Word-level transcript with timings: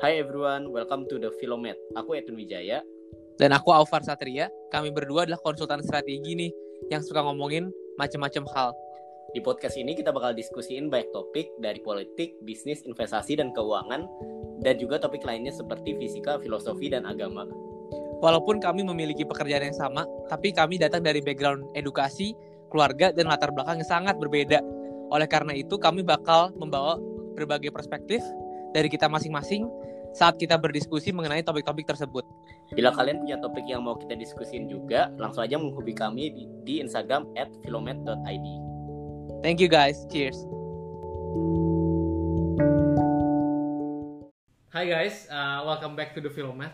Hi 0.00 0.16
everyone, 0.16 0.72
welcome 0.72 1.04
to 1.12 1.20
the 1.20 1.28
Philomet. 1.36 1.76
Aku 1.92 2.16
Edwin 2.16 2.40
Wijaya. 2.40 2.80
Dan 3.36 3.52
aku 3.52 3.68
Alvar 3.68 4.00
Satria. 4.00 4.48
Kami 4.72 4.88
berdua 4.88 5.28
adalah 5.28 5.36
konsultan 5.44 5.84
strategi 5.84 6.32
nih 6.32 6.48
yang 6.88 7.04
suka 7.04 7.20
ngomongin 7.20 7.68
macam-macam 8.00 8.48
hal. 8.56 8.72
Di 9.36 9.44
podcast 9.44 9.76
ini 9.76 9.92
kita 9.92 10.08
bakal 10.08 10.32
diskusiin 10.32 10.88
banyak 10.88 11.12
topik 11.12 11.52
dari 11.60 11.84
politik, 11.84 12.32
bisnis, 12.48 12.80
investasi, 12.88 13.44
dan 13.44 13.52
keuangan, 13.52 14.08
dan 14.64 14.80
juga 14.80 14.96
topik 14.96 15.20
lainnya 15.20 15.52
seperti 15.52 15.92
fisika, 16.00 16.40
filosofi, 16.40 16.88
dan 16.88 17.04
agama. 17.04 17.44
Walaupun 18.24 18.56
kami 18.56 18.80
memiliki 18.80 19.28
pekerjaan 19.28 19.68
yang 19.68 19.76
sama, 19.76 20.08
tapi 20.32 20.56
kami 20.56 20.80
datang 20.80 21.04
dari 21.04 21.20
background 21.20 21.76
edukasi, 21.76 22.32
keluarga, 22.72 23.12
dan 23.12 23.28
latar 23.28 23.52
belakang 23.52 23.84
yang 23.84 23.90
sangat 24.00 24.16
berbeda. 24.16 24.64
Oleh 25.12 25.28
karena 25.28 25.52
itu, 25.52 25.76
kami 25.76 26.00
bakal 26.00 26.56
membawa 26.56 26.96
berbagai 27.36 27.68
perspektif 27.68 28.24
dari 28.72 28.88
kita 28.88 29.10
masing-masing 29.10 29.66
saat 30.10 30.38
kita 30.38 30.58
berdiskusi 30.58 31.14
mengenai 31.14 31.42
topik-topik 31.46 31.86
tersebut. 31.86 32.26
Bila 32.74 32.90
kalian 32.94 33.22
punya 33.22 33.38
topik 33.38 33.66
yang 33.66 33.82
mau 33.82 33.98
kita 33.98 34.14
diskusin 34.18 34.66
juga, 34.66 35.10
langsung 35.18 35.42
aja 35.42 35.58
menghubungi 35.58 35.94
kami 35.94 36.24
di, 36.34 36.44
di 36.66 36.74
Instagram 36.82 37.26
at 37.38 37.50
filomet.id. 37.62 38.46
Thank 39.42 39.62
you 39.62 39.70
guys. 39.70 40.06
Cheers. 40.10 40.38
Hai 44.70 44.86
guys, 44.86 45.26
uh, 45.26 45.66
welcome 45.66 45.98
back 45.98 46.14
to 46.14 46.22
the 46.22 46.30
Filomet. 46.30 46.70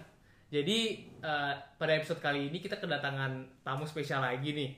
Jadi 0.53 1.09
uh, 1.25 1.57
pada 1.81 1.97
episode 1.97 2.21
kali 2.21 2.53
ini 2.53 2.61
kita 2.61 2.77
kedatangan 2.77 3.65
tamu 3.65 3.89
spesial 3.89 4.21
lagi 4.21 4.53
nih. 4.53 4.73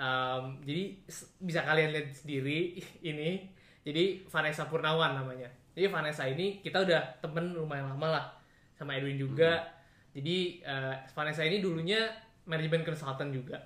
Um, 0.00 0.60
jadi 0.64 0.96
bisa 1.40 1.60
kalian 1.64 1.92
lihat 1.92 2.08
sendiri 2.16 2.80
ini. 3.10 3.48
Jadi 3.80 4.28
Vanessa 4.28 4.68
Purnawan 4.68 5.16
namanya 5.16 5.59
jadi 5.74 5.86
Vanessa 5.90 6.26
ini 6.26 6.58
kita 6.60 6.82
udah 6.82 7.22
temen 7.22 7.54
lumayan 7.54 7.94
lama 7.94 8.08
lah 8.18 8.26
sama 8.74 8.96
Edwin 8.96 9.20
juga. 9.20 9.60
Hmm. 9.60 9.78
jadi 10.10 10.36
uh, 10.66 10.94
Vanessa 11.14 11.46
ini 11.46 11.62
dulunya 11.62 12.10
manajemen 12.48 12.82
consultant 12.82 13.30
juga. 13.30 13.62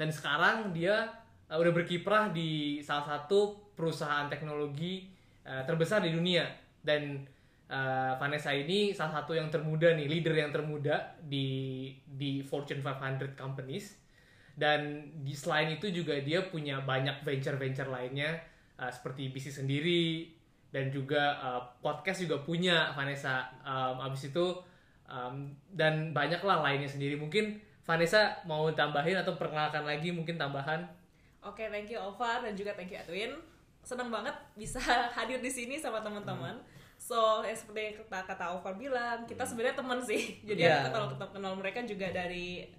Dan 0.00 0.08
sekarang 0.08 0.72
dia 0.72 1.12
uh, 1.52 1.60
udah 1.60 1.72
berkiprah 1.76 2.32
di 2.32 2.80
salah 2.80 3.04
satu 3.04 3.70
perusahaan 3.76 4.30
teknologi 4.32 5.12
uh, 5.44 5.60
terbesar 5.68 6.00
di 6.00 6.16
dunia. 6.16 6.48
Dan 6.80 7.20
uh, 7.68 8.16
Vanessa 8.16 8.56
ini 8.56 8.96
salah 8.96 9.20
satu 9.20 9.36
yang 9.36 9.52
termuda 9.52 9.92
nih 9.92 10.08
leader 10.08 10.32
yang 10.32 10.48
termuda 10.48 11.20
di 11.20 11.92
di 12.08 12.40
Fortune 12.40 12.80
500 12.80 13.36
companies. 13.36 14.00
Dan 14.56 15.12
di 15.20 15.36
selain 15.36 15.76
itu 15.76 15.92
juga 15.92 16.16
dia 16.24 16.48
punya 16.48 16.80
banyak 16.80 17.20
venture-venture 17.20 17.92
lainnya 17.92 18.40
uh, 18.80 18.88
seperti 18.88 19.28
bisnis 19.28 19.60
sendiri 19.60 20.39
dan 20.70 20.86
juga 20.90 21.34
uh, 21.42 21.62
podcast 21.82 22.22
juga 22.22 22.38
punya 22.46 22.94
Vanessa 22.94 23.50
um, 23.66 23.98
abis 24.06 24.30
itu 24.30 24.46
um, 25.10 25.50
dan 25.74 26.14
banyak 26.14 26.38
lah 26.46 26.62
lainnya 26.62 26.86
sendiri 26.86 27.18
mungkin 27.18 27.58
Vanessa 27.82 28.38
mau 28.46 28.70
tambahin 28.70 29.18
atau 29.18 29.34
perkenalkan 29.34 29.82
lagi 29.82 30.14
mungkin 30.14 30.38
tambahan 30.38 30.86
oke 31.42 31.58
okay, 31.58 31.66
thank 31.74 31.90
you 31.90 31.98
Alvar 31.98 32.46
dan 32.46 32.54
juga 32.54 32.70
thank 32.78 32.94
you 32.94 32.98
Edwin 33.02 33.34
senang 33.82 34.14
banget 34.14 34.34
bisa 34.54 34.78
hadir 35.18 35.42
di 35.42 35.50
sini 35.50 35.74
sama 35.74 35.98
teman-teman 35.98 36.54
hmm. 36.54 36.66
so 37.00 37.42
ya 37.42 37.50
seperti 37.50 37.98
kata 38.06 38.30
kata 38.30 38.44
Alvar 38.54 38.78
bilang 38.78 39.26
kita 39.26 39.42
hmm. 39.42 39.50
sebenarnya 39.50 39.76
teman 39.76 39.98
sih 39.98 40.22
jadi 40.48 40.60
yeah. 40.70 40.74
aku 40.86 40.94
kenal 40.94 41.06
tetap 41.10 41.30
kenal 41.34 41.52
mereka 41.58 41.82
juga 41.82 42.06
dari 42.14 42.70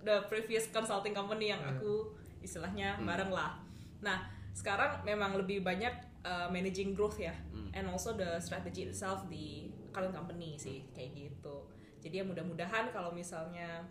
the 0.00 0.24
previous 0.32 0.72
consulting 0.72 1.12
company 1.12 1.52
yang 1.52 1.60
hmm. 1.60 1.76
aku 1.76 2.16
istilahnya 2.40 2.96
hmm. 2.96 3.04
bareng 3.04 3.28
lah 3.28 3.60
nah 4.00 4.24
sekarang 4.56 5.04
memang 5.04 5.36
lebih 5.36 5.60
banyak 5.60 5.92
uh, 6.26 6.50
managing 6.50 6.90
growth 6.90 7.22
ya 7.22 7.32
hmm. 7.54 7.70
and 7.70 7.86
also 7.86 8.18
the 8.18 8.42
strategy 8.42 8.90
itself 8.90 9.22
di 9.30 9.70
current 9.94 10.10
company 10.10 10.58
sih 10.58 10.82
kayak 10.90 11.14
gitu 11.14 11.70
jadi 12.02 12.20
ya 12.20 12.24
mudah-mudahan 12.26 12.90
kalau 12.90 13.14
misalnya 13.14 13.86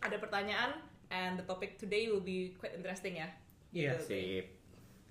ada 0.00 0.16
pertanyaan 0.16 0.80
and 1.12 1.36
the 1.36 1.44
topic 1.44 1.76
today 1.76 2.08
will 2.08 2.24
be 2.24 2.56
quite 2.56 2.72
interesting 2.72 3.20
ya 3.20 3.28
iya 3.70 3.92
gitu. 4.00 4.16
sip 4.16 4.46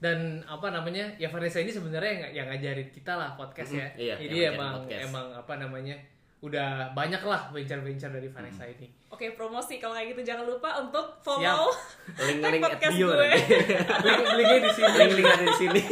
dan 0.04 0.44
apa 0.44 0.68
namanya 0.68 1.16
ya 1.16 1.32
Vanessa 1.32 1.64
ini 1.64 1.72
sebenarnya 1.72 2.12
yang, 2.12 2.44
yang 2.44 2.48
ngajarin 2.52 2.92
kita 2.92 3.16
lah 3.16 3.40
podcast 3.40 3.72
mm 3.72 3.80
-hmm. 3.80 3.88
ya. 3.88 3.88
Iya, 3.96 4.16
Jadi 4.20 4.38
emang 4.52 4.74
podcast. 4.84 5.04
emang 5.08 5.28
apa 5.32 5.54
namanya 5.56 5.96
udah 6.44 6.92
banyak 6.92 7.24
lah 7.24 7.48
venture-venture 7.56 8.12
dari 8.12 8.28
Vanessa 8.28 8.68
hmm. 8.68 8.74
ini. 8.76 8.88
Oke, 9.08 9.16
okay, 9.16 9.30
promosi 9.32 9.80
kalau 9.80 9.96
kayak 9.96 10.12
gitu 10.12 10.28
jangan 10.28 10.44
lupa 10.44 10.76
untuk 10.84 11.24
follow 11.24 11.72
link-link 12.20 12.60
podcast 12.60 13.00
bio 13.00 13.16
gue. 13.16 13.32
link-linknya 14.06 14.60
di 14.60 14.72
sini. 14.76 14.92
Link-link 15.00 15.28
ada 15.32 15.46
di 15.48 15.56
sini. 15.56 15.84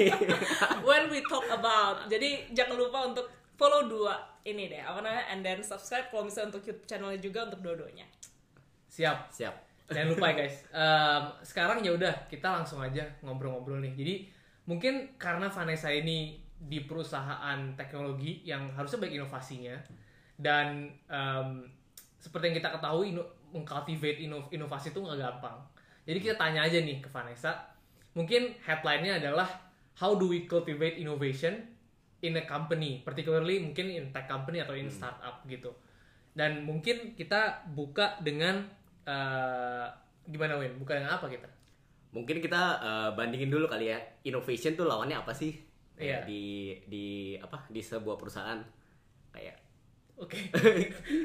When 0.87 1.07
we 1.07 1.23
talk 1.23 1.47
about. 1.47 2.11
Jadi 2.11 2.51
jangan 2.51 2.75
lupa 2.75 3.07
untuk 3.07 3.31
follow 3.55 3.87
dua 3.87 4.19
ini 4.43 4.67
deh, 4.67 4.83
apa 4.83 4.99
namanya? 4.99 5.23
And 5.31 5.39
then 5.39 5.63
subscribe 5.63 6.11
kalau 6.11 6.27
misalnya 6.27 6.59
untuk 6.59 6.67
YouTube 6.67 6.83
channelnya 6.83 7.19
juga 7.23 7.47
untuk 7.47 7.63
dua-duanya. 7.63 8.03
Siap, 8.91 9.31
siap. 9.31 9.55
Jangan 9.87 10.07
lupa 10.11 10.25
ya 10.31 10.35
guys. 10.35 10.55
Um, 10.75 11.23
sekarang 11.47 11.79
ya 11.79 11.95
udah 11.95 12.27
kita 12.27 12.47
langsung 12.51 12.83
aja 12.83 13.07
ngobrol-ngobrol 13.23 13.79
nih. 13.79 13.95
Jadi 13.95 14.15
mungkin 14.67 15.15
karena 15.15 15.47
Vanessa 15.47 15.87
ini 15.87 16.43
di 16.59 16.83
perusahaan 16.83 17.71
teknologi 17.79 18.43
yang 18.43 18.75
harusnya 18.75 18.99
baik 18.99 19.15
inovasinya, 19.15 19.75
dan 20.41 20.89
um, 21.05 21.69
seperti 22.17 22.49
yang 22.49 22.57
kita 22.57 22.69
ketahui 22.73 23.13
mengcultivate 23.53 24.25
ino 24.25 24.49
inovasi 24.49 24.89
itu 24.89 24.99
nggak 25.05 25.21
gampang. 25.21 25.57
Jadi 26.09 26.17
kita 26.17 26.35
tanya 26.41 26.65
aja 26.65 26.81
nih 26.81 26.97
ke 26.97 27.09
Vanessa. 27.13 27.61
Mungkin 28.17 28.57
headline-nya 28.65 29.21
adalah 29.21 29.47
how 30.01 30.17
do 30.17 30.27
we 30.27 30.49
cultivate 30.49 30.97
innovation 30.97 31.61
in 32.25 32.33
a 32.41 32.43
company? 32.49 33.05
Particularly 33.05 33.61
mungkin 33.61 33.93
in 33.93 34.09
tech 34.09 34.25
company 34.25 34.65
atau 34.65 34.73
in 34.73 34.89
hmm. 34.89 34.97
startup 34.97 35.45
gitu. 35.45 35.69
Dan 36.33 36.65
mungkin 36.65 37.13
kita 37.13 37.69
buka 37.69 38.17
dengan 38.23 38.65
uh, 39.05 39.85
gimana 40.25 40.57
Win? 40.57 40.81
Buka 40.81 40.97
dengan 40.97 41.21
apa 41.21 41.29
kita? 41.29 41.47
Mungkin 42.11 42.43
kita 42.43 42.61
uh, 42.81 43.09
bandingin 43.13 43.53
dulu 43.53 43.69
kali 43.69 43.93
ya. 43.93 43.99
Innovation 44.25 44.73
tuh 44.73 44.89
lawannya 44.89 45.21
apa 45.21 45.37
sih? 45.37 45.69
Yeah. 46.01 46.25
di 46.25 46.73
di 46.89 47.37
apa 47.37 47.69
di 47.69 47.77
sebuah 47.77 48.17
perusahaan. 48.17 48.57
Kayak 49.29 49.60
Oke. 50.23 50.37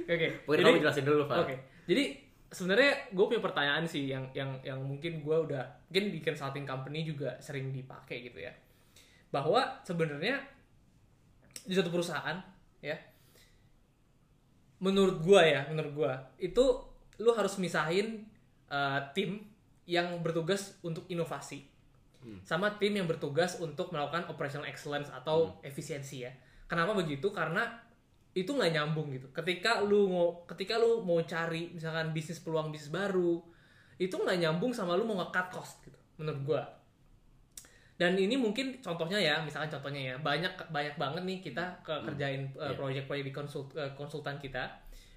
Oke. 0.08 0.26
Mungkin 0.48 0.64
kamu 0.64 0.80
jelasin 0.80 1.04
dulu, 1.04 1.28
Pak. 1.28 1.36
Oke. 1.36 1.46
Okay. 1.52 1.58
Jadi 1.84 2.04
sebenarnya 2.48 2.92
gue 3.12 3.24
punya 3.28 3.42
pertanyaan 3.44 3.84
sih 3.84 4.08
yang 4.08 4.24
yang 4.32 4.56
yang 4.64 4.80
mungkin 4.80 5.20
gue 5.20 5.36
udah 5.36 5.62
mungkin 5.92 6.14
di 6.14 6.24
consulting 6.24 6.64
company 6.64 7.04
juga 7.04 7.36
sering 7.36 7.68
dipakai 7.70 8.32
gitu 8.32 8.40
ya. 8.40 8.52
Bahwa 9.28 9.84
sebenarnya 9.84 10.40
di 11.66 11.74
satu 11.74 11.92
perusahaan 11.92 12.38
ya 12.80 12.96
menurut 14.80 15.20
gue 15.24 15.42
ya, 15.44 15.68
menurut 15.72 15.92
gue 15.92 16.12
itu 16.52 16.64
lu 17.16 17.32
harus 17.32 17.56
misahin 17.56 18.28
uh, 18.68 19.00
tim 19.16 19.40
yang 19.88 20.20
bertugas 20.20 20.76
untuk 20.84 21.08
inovasi 21.08 21.64
hmm. 22.20 22.42
sama 22.44 22.74
tim 22.76 22.92
yang 22.92 23.08
bertugas 23.08 23.56
untuk 23.62 23.94
melakukan 23.94 24.28
operational 24.28 24.68
excellence 24.68 25.08
atau 25.08 25.56
hmm. 25.56 25.68
efisiensi 25.68 26.26
ya. 26.26 26.32
Kenapa 26.66 26.98
begitu? 26.98 27.30
Karena 27.30 27.85
itu 28.36 28.52
nggak 28.52 28.72
nyambung 28.76 29.08
gitu 29.16 29.32
ketika 29.32 29.80
lu 29.80 30.12
mau 30.12 30.44
ketika 30.44 30.76
lu 30.76 31.00
mau 31.00 31.16
cari 31.24 31.72
misalkan 31.72 32.12
bisnis 32.12 32.44
peluang 32.44 32.68
bisnis 32.68 32.92
baru 32.92 33.40
itu 33.96 34.12
nggak 34.12 34.44
nyambung 34.44 34.76
sama 34.76 34.92
lu 34.92 35.08
mau 35.08 35.16
nge-cut 35.24 35.48
cost 35.48 35.80
gitu 35.88 35.96
menurut 36.20 36.40
gua 36.44 36.62
dan 37.96 38.12
ini 38.12 38.36
mungkin 38.36 38.76
contohnya 38.84 39.16
ya 39.16 39.40
misalkan 39.40 39.72
contohnya 39.72 40.12
ya 40.12 40.14
banyak 40.20 40.52
banyak 40.68 41.00
banget 41.00 41.22
nih 41.24 41.38
kita 41.40 41.64
ke 41.80 41.96
hmm. 41.96 42.04
kerjain 42.04 42.42
hmm. 42.52 42.60
uh, 42.60 42.74
proyek-proyek 42.76 43.24
di 43.24 43.32
konsult, 43.32 43.72
uh, 43.72 43.88
konsultan 43.96 44.36
kita 44.36 44.68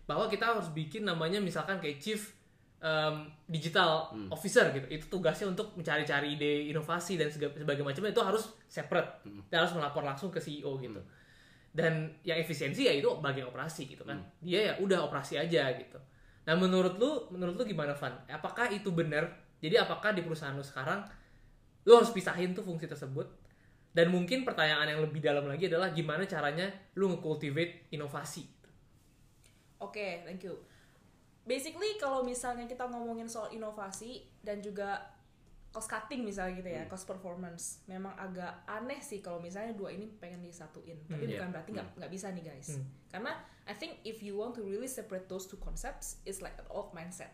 bahwa 0.08 0.32
kita 0.32 0.56
harus 0.56 0.72
bikin 0.72 1.04
namanya 1.04 1.44
misalkan 1.44 1.76
kayak 1.84 2.00
chief 2.00 2.40
um, 2.80 3.28
digital 3.52 4.16
hmm. 4.16 4.32
officer 4.32 4.72
gitu 4.72 4.88
itu 4.88 5.12
tugasnya 5.12 5.52
untuk 5.52 5.76
mencari-cari 5.76 6.40
ide 6.40 6.72
inovasi 6.72 7.20
dan 7.20 7.28
sebagainya 7.28 7.84
macamnya 7.84 8.16
itu 8.16 8.24
harus 8.24 8.48
separate 8.72 9.28
hmm. 9.28 9.52
dan 9.52 9.68
harus 9.68 9.76
melapor 9.76 10.08
langsung 10.08 10.32
ke 10.32 10.40
CEO 10.40 10.80
gitu 10.80 11.04
hmm 11.04 11.19
dan 11.70 12.10
yang 12.26 12.38
efisiensi 12.42 12.90
ya 12.90 12.94
itu 12.94 13.08
bagian 13.22 13.50
operasi 13.50 13.86
gitu 13.86 14.02
kan. 14.02 14.18
Hmm. 14.18 14.42
dia 14.42 14.60
ya 14.72 14.74
udah 14.82 15.06
operasi 15.06 15.38
aja 15.38 15.70
gitu. 15.78 16.00
Nah 16.50 16.56
menurut 16.58 16.98
lu 16.98 17.30
menurut 17.30 17.56
lu 17.58 17.64
gimana 17.66 17.94
Van? 17.94 18.14
Apakah 18.26 18.74
itu 18.74 18.90
benar? 18.90 19.30
Jadi 19.62 19.76
apakah 19.78 20.16
di 20.16 20.26
perusahaan 20.26 20.56
lu 20.56 20.66
sekarang 20.66 21.06
lu 21.86 21.94
harus 21.94 22.10
pisahin 22.10 22.58
tuh 22.58 22.66
fungsi 22.66 22.90
tersebut? 22.90 23.30
Dan 23.90 24.14
mungkin 24.14 24.46
pertanyaan 24.46 24.86
yang 24.86 25.02
lebih 25.02 25.22
dalam 25.22 25.50
lagi 25.50 25.66
adalah 25.66 25.90
gimana 25.90 26.26
caranya 26.30 26.70
lu 26.94 27.10
nge-cultivate 27.10 27.90
inovasi? 27.94 28.46
Oke 29.82 29.94
okay, 29.94 30.12
thank 30.26 30.46
you. 30.46 30.58
Basically 31.46 31.98
kalau 31.98 32.22
misalnya 32.22 32.70
kita 32.70 32.86
ngomongin 32.86 33.26
soal 33.26 33.50
inovasi 33.50 34.26
dan 34.46 34.62
juga 34.62 35.19
cost 35.70 35.86
cutting 35.86 36.26
misalnya 36.26 36.58
gitu 36.58 36.70
ya, 36.70 36.84
hmm. 36.84 36.92
cost 36.92 37.06
performance. 37.06 37.86
Memang 37.86 38.18
agak 38.18 38.66
aneh 38.66 38.98
sih 39.00 39.22
kalau 39.22 39.38
misalnya 39.38 39.78
dua 39.78 39.94
ini 39.94 40.10
pengen 40.18 40.42
disatuin. 40.42 40.98
Hmm, 41.06 41.14
Tapi 41.14 41.24
yeah. 41.30 41.32
bukan 41.38 41.50
berarti 41.54 41.70
nggak 41.78 41.88
hmm. 41.94 41.98
nggak 42.02 42.12
bisa 42.12 42.28
nih 42.34 42.44
guys. 42.50 42.70
Hmm. 42.74 42.86
Karena 43.10 43.32
I 43.70 43.74
think 43.78 44.02
if 44.02 44.26
you 44.26 44.34
want 44.34 44.58
to 44.58 44.66
really 44.66 44.90
separate 44.90 45.30
those 45.30 45.46
two 45.46 45.62
concepts, 45.62 46.18
it's 46.26 46.42
like 46.42 46.58
an 46.58 46.66
old 46.74 46.90
mindset. 46.98 47.30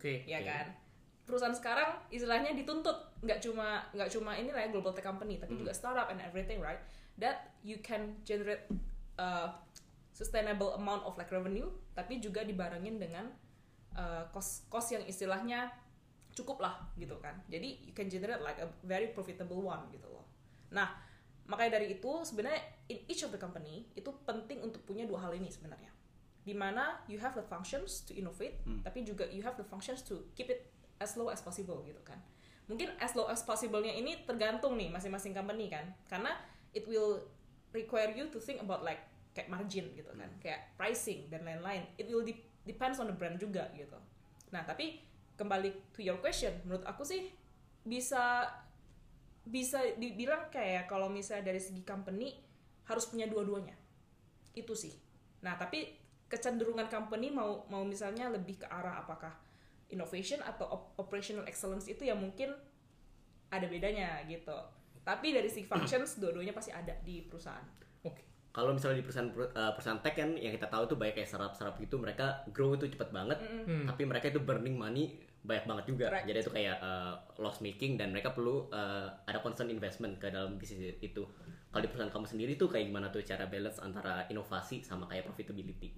Okay. 0.00 0.16
Ya 0.24 0.40
okay. 0.40 0.48
kan. 0.48 0.66
Perusahaan 1.24 1.56
sekarang 1.56 1.96
istilahnya 2.12 2.52
dituntut 2.56 3.20
nggak 3.24 3.40
cuma 3.40 3.84
nggak 3.92 4.08
cuma 4.12 4.36
ini 4.36 4.52
lah 4.52 4.64
ya 4.64 4.68
global 4.72 4.96
tech 4.96 5.04
company, 5.04 5.36
tapi 5.36 5.56
hmm. 5.56 5.68
juga 5.68 5.72
startup 5.76 6.08
and 6.08 6.24
everything 6.24 6.60
right. 6.60 6.80
That 7.20 7.52
you 7.60 7.78
can 7.84 8.16
generate 8.24 8.64
uh, 9.20 9.54
sustainable 10.14 10.78
amount 10.78 11.02
of 11.04 11.18
like 11.18 11.28
revenue 11.34 11.66
tapi 11.92 12.22
juga 12.22 12.46
dibarengin 12.46 13.02
dengan 13.02 13.26
uh, 13.98 14.26
cost 14.30 14.70
cost 14.70 14.94
yang 14.94 15.02
istilahnya 15.06 15.74
cukup 16.34 16.60
lah 16.60 16.90
gitu 16.98 17.14
kan. 17.22 17.38
Jadi 17.46 17.86
you 17.86 17.94
can 17.94 18.10
generate 18.10 18.42
like 18.42 18.58
a 18.58 18.68
very 18.82 19.14
profitable 19.14 19.62
one 19.62 19.86
gitu 19.94 20.10
loh. 20.10 20.26
Nah 20.74 20.98
makanya 21.46 21.78
dari 21.78 21.94
itu 21.94 22.12
sebenarnya 22.26 22.60
in 22.90 22.98
each 23.06 23.22
of 23.22 23.30
the 23.30 23.38
company 23.38 23.86
itu 23.94 24.10
penting 24.26 24.60
untuk 24.60 24.82
punya 24.82 25.06
dua 25.06 25.24
hal 25.24 25.32
ini 25.32 25.46
sebenarnya. 25.48 25.94
Di 26.44 26.52
mana 26.52 27.00
you 27.08 27.16
have 27.22 27.32
the 27.32 27.46
functions 27.46 28.04
to 28.04 28.12
innovate 28.12 28.60
tapi 28.82 29.06
juga 29.06 29.24
you 29.30 29.40
have 29.40 29.56
the 29.56 29.64
functions 29.64 30.02
to 30.02 30.28
keep 30.34 30.50
it 30.50 30.68
as 30.98 31.14
low 31.14 31.30
as 31.30 31.40
possible 31.40 31.80
gitu 31.86 32.02
kan. 32.02 32.18
Mungkin 32.64 32.96
as 32.96 33.12
low 33.12 33.28
as 33.28 33.44
possible-nya 33.44 33.92
ini 33.92 34.24
tergantung 34.24 34.74
nih 34.80 34.88
masing-masing 34.88 35.36
company 35.36 35.68
kan. 35.68 35.84
Karena 36.08 36.32
it 36.72 36.88
will 36.88 37.20
require 37.76 38.10
you 38.16 38.26
to 38.32 38.40
think 38.40 38.58
about 38.58 38.80
like 38.80 39.04
kayak 39.36 39.52
margin 39.52 39.92
gitu 39.92 40.08
kan. 40.16 40.30
Kayak 40.40 40.72
pricing 40.80 41.28
dan 41.28 41.44
lain-lain. 41.44 41.84
It 42.00 42.08
will 42.08 42.24
de- 42.24 42.40
depends 42.64 42.96
on 42.96 43.06
the 43.06 43.16
brand 43.16 43.36
juga 43.36 43.68
gitu. 43.76 44.00
Nah 44.48 44.64
tapi 44.64 45.04
kembali 45.34 45.94
to 45.94 46.00
your 46.02 46.18
question 46.22 46.54
menurut 46.62 46.86
aku 46.86 47.02
sih 47.02 47.30
bisa 47.84 48.48
bisa 49.44 49.84
dibilang 50.00 50.48
kayak 50.48 50.88
kalau 50.88 51.12
misalnya 51.12 51.52
dari 51.52 51.60
segi 51.60 51.84
company 51.84 52.32
harus 52.88 53.04
punya 53.08 53.28
dua-duanya. 53.28 53.76
Itu 54.56 54.72
sih. 54.72 54.96
Nah 55.44 55.60
tapi 55.60 55.92
kecenderungan 56.32 56.88
company 56.88 57.28
mau 57.28 57.68
mau 57.68 57.84
misalnya 57.84 58.32
lebih 58.32 58.64
ke 58.64 58.66
arah 58.66 59.04
apakah 59.04 59.36
innovation 59.92 60.40
atau 60.40 60.64
op- 60.72 60.92
operational 60.96 61.44
excellence 61.44 61.86
itu 61.86 62.08
ya 62.08 62.16
mungkin 62.16 62.56
ada 63.52 63.68
bedanya 63.68 64.24
gitu. 64.24 64.56
Tapi 65.04 65.36
dari 65.36 65.52
segi 65.52 65.68
functions 65.68 66.16
dua-duanya 66.16 66.56
pasti 66.56 66.72
ada 66.72 66.96
di 67.04 67.20
perusahaan. 67.20 67.83
Kalau 68.54 68.70
misalnya 68.70 69.02
di 69.02 69.04
perusahaan 69.04 69.28
eh, 69.34 69.72
perusahaan 69.74 69.98
tech 69.98 70.14
kan 70.14 70.30
yang 70.38 70.54
kita 70.54 70.70
tahu 70.70 70.86
tuh 70.86 70.94
banyak 70.94 71.18
kayak 71.18 71.26
startup-startup 71.26 71.74
gitu 71.82 71.98
mereka 71.98 72.46
grow 72.54 72.78
itu 72.78 72.86
cepet 72.86 73.10
banget, 73.10 73.38
tapi 73.66 74.02
mereka 74.06 74.30
itu 74.30 74.38
burning 74.38 74.78
money 74.78 75.18
banyak 75.44 75.66
banget 75.66 75.84
juga. 75.90 76.06
Correct. 76.08 76.26
Jadi 76.30 76.38
itu 76.38 76.52
kayak 76.54 76.76
eh, 76.78 77.14
loss 77.42 77.58
making 77.60 77.98
dan 77.98 78.14
mereka 78.14 78.30
perlu 78.30 78.70
eh, 78.70 79.10
ada 79.26 79.42
constant 79.42 79.68
investment 79.68 80.22
ke 80.22 80.30
dalam 80.30 80.54
bisnis 80.54 80.94
itu. 81.02 81.26
Kalau 81.74 81.82
di 81.82 81.90
perusahaan 81.90 82.14
kamu 82.14 82.26
sendiri 82.30 82.52
tuh 82.54 82.70
kayak 82.70 82.86
gimana 82.86 83.10
tuh 83.10 83.26
cara 83.26 83.50
balance 83.50 83.82
antara 83.82 84.30
inovasi 84.30 84.86
sama 84.86 85.10
kayak 85.10 85.26
profitability? 85.26 85.90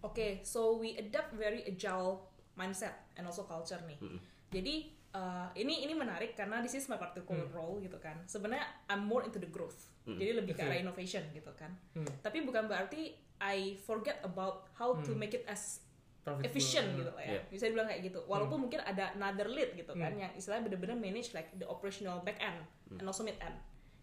Oke, 0.00 0.40
so 0.40 0.80
we 0.80 0.96
adapt 0.96 1.36
very 1.36 1.60
agile 1.68 2.32
mindset 2.56 3.12
and 3.20 3.28
also 3.28 3.44
culture 3.44 3.78
nih. 3.84 4.00
Jadi 4.48 4.97
uh, 5.12 5.48
ini 5.54 5.84
ini 5.84 5.92
menarik 5.92 6.34
karena 6.34 6.60
this 6.60 6.74
is 6.74 6.86
my 6.86 6.96
particular 6.96 7.46
role 7.48 7.78
gitu 7.78 7.96
kan. 7.96 8.20
Sebenarnya 8.24 8.64
I'm 8.88 9.04
more 9.04 9.24
into 9.24 9.38
the 9.38 9.48
growth. 9.48 9.88
Jadi 10.08 10.32
lebih 10.32 10.56
ke 10.56 10.64
arah 10.64 10.80
innovation 10.80 11.20
gitu 11.36 11.52
kan. 11.52 11.68
Hmm. 11.92 12.08
Tapi 12.24 12.40
bukan 12.40 12.64
berarti 12.64 13.12
I 13.38 13.76
forget 13.78 14.24
about 14.24 14.72
how 14.72 14.96
to 14.98 15.12
make 15.12 15.36
it 15.36 15.44
as 15.44 15.84
Profitable. 16.24 16.48
efficient 16.48 16.88
gitu 16.96 17.10
lah 17.12 17.24
ya. 17.24 17.30
Iya. 17.36 17.40
Bisa 17.52 17.64
dibilang 17.68 17.88
kayak 17.88 18.02
gitu. 18.08 18.20
Walaupun 18.24 18.58
mungkin 18.66 18.80
ada 18.80 19.12
another 19.12 19.52
lead 19.52 19.76
gitu 19.76 19.92
kan 19.92 20.16
yang 20.16 20.32
istilahnya 20.32 20.64
benar-benar 20.64 20.96
manage 20.96 21.36
like 21.36 21.52
the 21.56 21.64
operational 21.64 22.24
back 22.24 22.40
end 22.40 22.64
and 22.96 23.04
also 23.04 23.20
mid 23.20 23.36
end. 23.38 23.54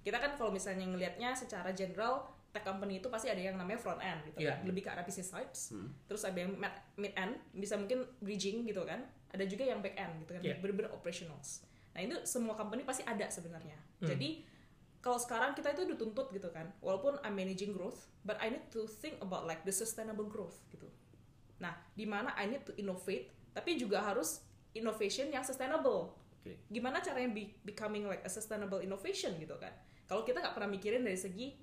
Kita 0.06 0.22
kan 0.22 0.38
kalau 0.38 0.54
misalnya 0.54 0.86
ngelihatnya 0.86 1.34
secara 1.34 1.74
general 1.74 2.30
tech 2.54 2.64
company 2.64 3.02
itu 3.02 3.10
pasti 3.12 3.28
ada 3.28 3.42
yang 3.42 3.58
namanya 3.58 3.82
front 3.82 4.00
end 4.00 4.22
gitu 4.30 4.46
Iya. 4.46 4.62
kan. 4.62 4.70
Lebih 4.70 4.82
ke 4.86 4.90
arah 4.94 5.04
business 5.04 5.28
sides. 5.28 5.74
Terus 6.06 6.22
ada 6.22 6.38
yang 6.38 6.54
mid 6.96 7.14
end, 7.18 7.34
bisa 7.52 7.76
mungkin 7.76 8.06
bridging 8.22 8.64
gitu 8.64 8.86
kan. 8.86 9.04
Ada 9.36 9.46
juga 9.46 9.68
yang 9.68 9.84
back 9.84 9.96
end 10.00 10.14
gitu 10.24 10.32
kan, 10.32 10.42
Iya. 10.42 10.56
benar-benar 10.64 10.96
operationals. 10.96 11.68
Nah, 11.92 12.00
itu 12.00 12.16
semua 12.24 12.56
company 12.56 12.84
pasti 12.84 13.04
ada 13.04 13.28
sebenarnya. 13.28 13.76
Jadi 14.02 14.44
kalau 15.00 15.20
sekarang 15.20 15.54
kita 15.54 15.76
itu 15.76 15.86
dituntut 15.86 16.32
gitu 16.32 16.50
kan, 16.50 16.72
walaupun 16.80 17.20
I'm 17.22 17.36
managing 17.36 17.76
growth, 17.76 18.08
but 18.24 18.40
I 18.40 18.50
need 18.50 18.66
to 18.74 18.88
think 18.88 19.20
about 19.20 19.46
like 19.46 19.62
the 19.62 19.76
sustainable 19.76 20.26
growth 20.26 20.58
gitu. 20.72 20.90
Nah, 21.60 21.76
di 21.94 22.04
mana 22.04 22.34
I 22.34 22.50
need 22.50 22.66
to 22.66 22.74
innovate, 22.76 23.30
tapi 23.54 23.78
juga 23.78 24.02
harus 24.02 24.42
innovation 24.74 25.30
yang 25.30 25.46
sustainable. 25.46 26.18
Oke. 26.42 26.58
Gimana 26.68 27.00
caranya 27.00 27.32
be- 27.32 27.56
becoming 27.64 28.10
like 28.10 28.26
a 28.26 28.32
sustainable 28.32 28.82
innovation 28.82 29.38
gitu 29.38 29.56
kan? 29.56 29.72
Kalau 30.06 30.26
kita 30.26 30.42
nggak 30.42 30.52
pernah 30.58 30.68
mikirin 30.68 31.06
dari 31.06 31.16
segi 31.16 31.56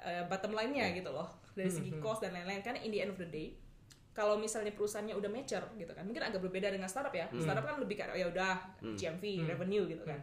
uh, 0.00 0.24
bottom 0.26 0.56
line-nya 0.56 0.90
gitu 0.96 1.12
loh, 1.12 1.40
dari 1.52 1.70
segi 1.70 1.94
cost 2.00 2.24
dan 2.24 2.32
lain-lain 2.32 2.64
kan 2.64 2.74
in 2.80 2.90
the 2.90 3.00
end 3.00 3.12
of 3.12 3.20
the 3.20 3.28
day 3.28 3.54
kalau 4.20 4.36
misalnya 4.36 4.76
perusahaannya 4.76 5.16
udah 5.16 5.30
mature 5.32 5.64
gitu 5.80 5.88
kan 5.96 6.04
mungkin 6.04 6.20
agak 6.20 6.44
berbeda 6.44 6.68
dengan 6.68 6.92
startup 6.92 7.16
ya 7.16 7.24
startup 7.40 7.64
kan 7.64 7.80
lebih 7.80 7.96
kayak 7.96 8.12
oh 8.12 8.18
ya 8.20 8.28
udah 8.28 8.52
GMV 8.92 9.24
revenue 9.48 9.88
gitu 9.88 10.04
kan 10.04 10.20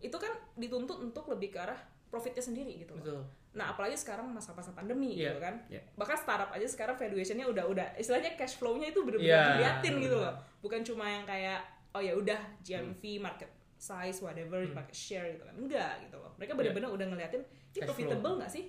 itu 0.00 0.16
kan 0.20 0.32
dituntut 0.60 1.00
untuk 1.00 1.24
lebih 1.32 1.56
ke 1.56 1.58
arah 1.60 1.80
profitnya 2.10 2.42
sendiri 2.42 2.74
gitu 2.82 2.92
loh. 2.98 3.04
Betul. 3.06 3.20
Nah, 3.54 3.70
apalagi 3.70 3.94
sekarang 3.94 4.26
masa-masa 4.34 4.74
pandemi 4.74 5.14
Iya. 5.14 5.30
gitu 5.30 5.38
kan. 5.38 5.54
Iya. 5.70 5.82
Bahkan 5.94 6.16
startup 6.18 6.50
aja 6.50 6.66
sekarang 6.66 6.98
valuationnya 6.98 7.46
udah 7.46 7.64
udah 7.70 7.86
istilahnya 7.94 8.34
cash 8.34 8.58
flow-nya 8.58 8.90
itu 8.90 8.98
bener-bener 9.06 9.30
Iya. 9.30 9.46
diliatin 9.54 9.94
gitu 10.02 10.16
loh. 10.18 10.34
Bukan 10.58 10.82
cuma 10.82 11.06
yang 11.06 11.22
kayak 11.22 11.62
oh 11.94 12.02
ya 12.02 12.18
udah 12.18 12.40
GMV 12.66 13.22
market 13.22 13.50
size 13.78 14.18
whatever 14.20 14.58
market 14.74 14.96
share 14.96 15.26
gitu 15.30 15.46
kan. 15.46 15.54
Enggak 15.54 16.02
gitu 16.02 16.18
loh. 16.18 16.34
Mereka 16.34 16.52
bener-bener 16.58 16.90
udah 16.90 17.06
ngeliatin 17.06 17.42
ini 17.46 17.86
profitable 17.86 18.42
nggak 18.42 18.50
sih? 18.50 18.64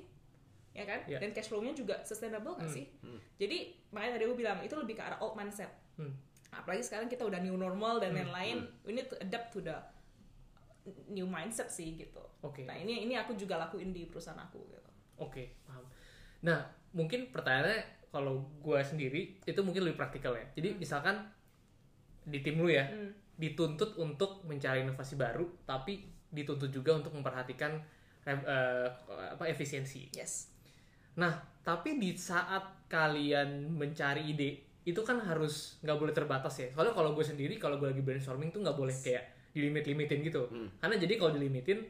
Ya 0.71 0.83
kan? 0.83 0.99
Iya. 1.03 1.19
Dan 1.19 1.31
cash 1.31 1.47
flow-nya 1.47 1.71
juga 1.71 1.99
sustainable 2.01 2.55
nggak 2.55 2.67
Hmm. 2.67 2.77
sih? 2.79 2.85
Jadi 3.35 3.57
makanya 3.89 4.11
tadi 4.15 4.23
aku 4.23 4.35
bilang 4.35 4.59
itu 4.59 4.71
lebih 4.73 4.95
ke 4.95 5.03
arah 5.03 5.19
old 5.19 5.35
mindset. 5.35 5.67
Hmm. 5.95 6.15
Apalagi 6.49 6.81
sekarang 6.81 7.07
kita 7.07 7.23
udah 7.23 7.39
new 7.39 7.55
normal 7.55 7.99
dan 7.99 8.11
lain-lain, 8.11 8.63
we 8.83 8.91
need 8.91 9.07
to 9.07 9.15
adapt 9.17 9.51
to 9.51 9.59
the 9.59 9.75
new 11.07 11.23
mindset 11.25 11.67
sih 11.67 11.93
gitu. 11.93 12.23
Oke. 12.41 12.63
Nah 12.63 12.75
ini 12.75 13.03
ini 13.03 13.13
aku 13.13 13.35
juga 13.35 13.55
lakuin 13.57 13.91
di 13.91 14.07
perusahaan 14.07 14.39
aku 14.39 14.59
gitu. 14.67 14.91
Oke, 15.17 15.59
paham. 15.63 15.85
Nah, 16.41 16.65
mungkin 16.91 17.29
pertanyaannya 17.29 17.79
kalau 18.09 18.41
gue 18.59 18.79
sendiri 18.81 19.37
itu 19.39 19.59
mungkin 19.61 19.85
lebih 19.85 19.95
praktikal 19.95 20.33
ya. 20.33 20.43
Jadi 20.51 20.75
misalkan 20.75 21.29
di 22.23 22.41
tim 22.41 22.57
lu 22.57 22.67
ya, 22.67 22.83
Hmm. 22.85 23.13
dituntut 23.35 23.95
untuk 23.95 24.41
mencari 24.43 24.81
inovasi 24.81 25.15
baru, 25.15 25.45
tapi 25.63 26.05
dituntut 26.27 26.69
juga 26.69 26.95
untuk 26.95 27.11
memperhatikan 27.11 27.75
eh, 28.21 28.87
apa 29.33 29.49
efisiensi. 29.49 30.13
Yes. 30.13 30.53
Nah, 31.17 31.33
tapi 31.65 31.99
di 31.99 32.15
saat 32.15 32.87
kalian 32.87 33.71
mencari 33.75 34.31
ide, 34.31 34.49
itu 34.83 35.01
kan 35.05 35.21
harus 35.21 35.77
nggak 35.85 35.97
boleh 35.97 36.13
terbatas 36.15 36.57
ya. 36.57 36.67
Soalnya 36.73 36.95
kalau 36.95 37.13
gue 37.13 37.25
sendiri, 37.25 37.55
kalau 37.61 37.77
gue 37.77 37.91
lagi 37.91 38.03
brainstorming 38.03 38.49
tuh 38.49 38.63
nggak 38.63 38.77
boleh 38.77 38.93
kayak 38.93 39.51
dilimit-limitin 39.51 40.19
gitu. 40.25 40.47
Karena 40.79 40.95
jadi 40.97 41.13
kalau 41.19 41.31
dilimitin, 41.35 41.85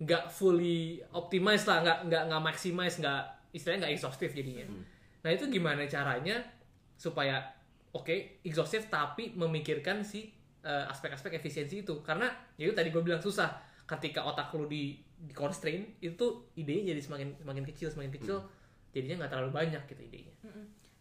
nggak 0.00 0.28
fully 0.28 1.00
optimize 1.12 1.64
lah, 1.68 1.82
nggak 1.84 1.98
nggak 2.08 2.22
nggak 2.28 2.42
maximize, 2.42 2.96
nggak 3.00 3.22
istilahnya 3.52 3.88
nggak 3.88 3.94
exhaustive 3.96 4.32
jadinya. 4.32 4.64
Nah 5.24 5.30
itu 5.32 5.44
gimana 5.50 5.84
caranya 5.88 6.38
supaya 6.96 7.42
oke 7.92 8.40
exhaustive 8.44 8.88
tapi 8.88 9.32
memikirkan 9.36 10.04
si 10.04 10.28
eh, 10.64 10.84
aspek-aspek 10.92 11.36
efisiensi 11.36 11.84
itu? 11.84 12.00
Karena 12.04 12.28
ya 12.56 12.68
itu 12.68 12.74
tadi 12.76 12.88
gue 12.92 13.02
bilang 13.02 13.20
susah. 13.20 13.52
Ketika 13.86 14.26
otak 14.26 14.50
lu 14.58 14.66
di 14.66 14.98
di 15.16 15.32
constraint 15.32 15.96
itu 15.98 16.26
idenya 16.54 16.92
jadi 16.92 17.00
semakin 17.00 17.28
semakin 17.40 17.64
kecil 17.64 17.88
semakin 17.88 18.12
kecil 18.12 18.38
jadinya 18.92 19.24
nggak 19.24 19.32
terlalu 19.32 19.50
banyak 19.52 19.82
gitu 19.88 20.02
idenya. 20.02 20.34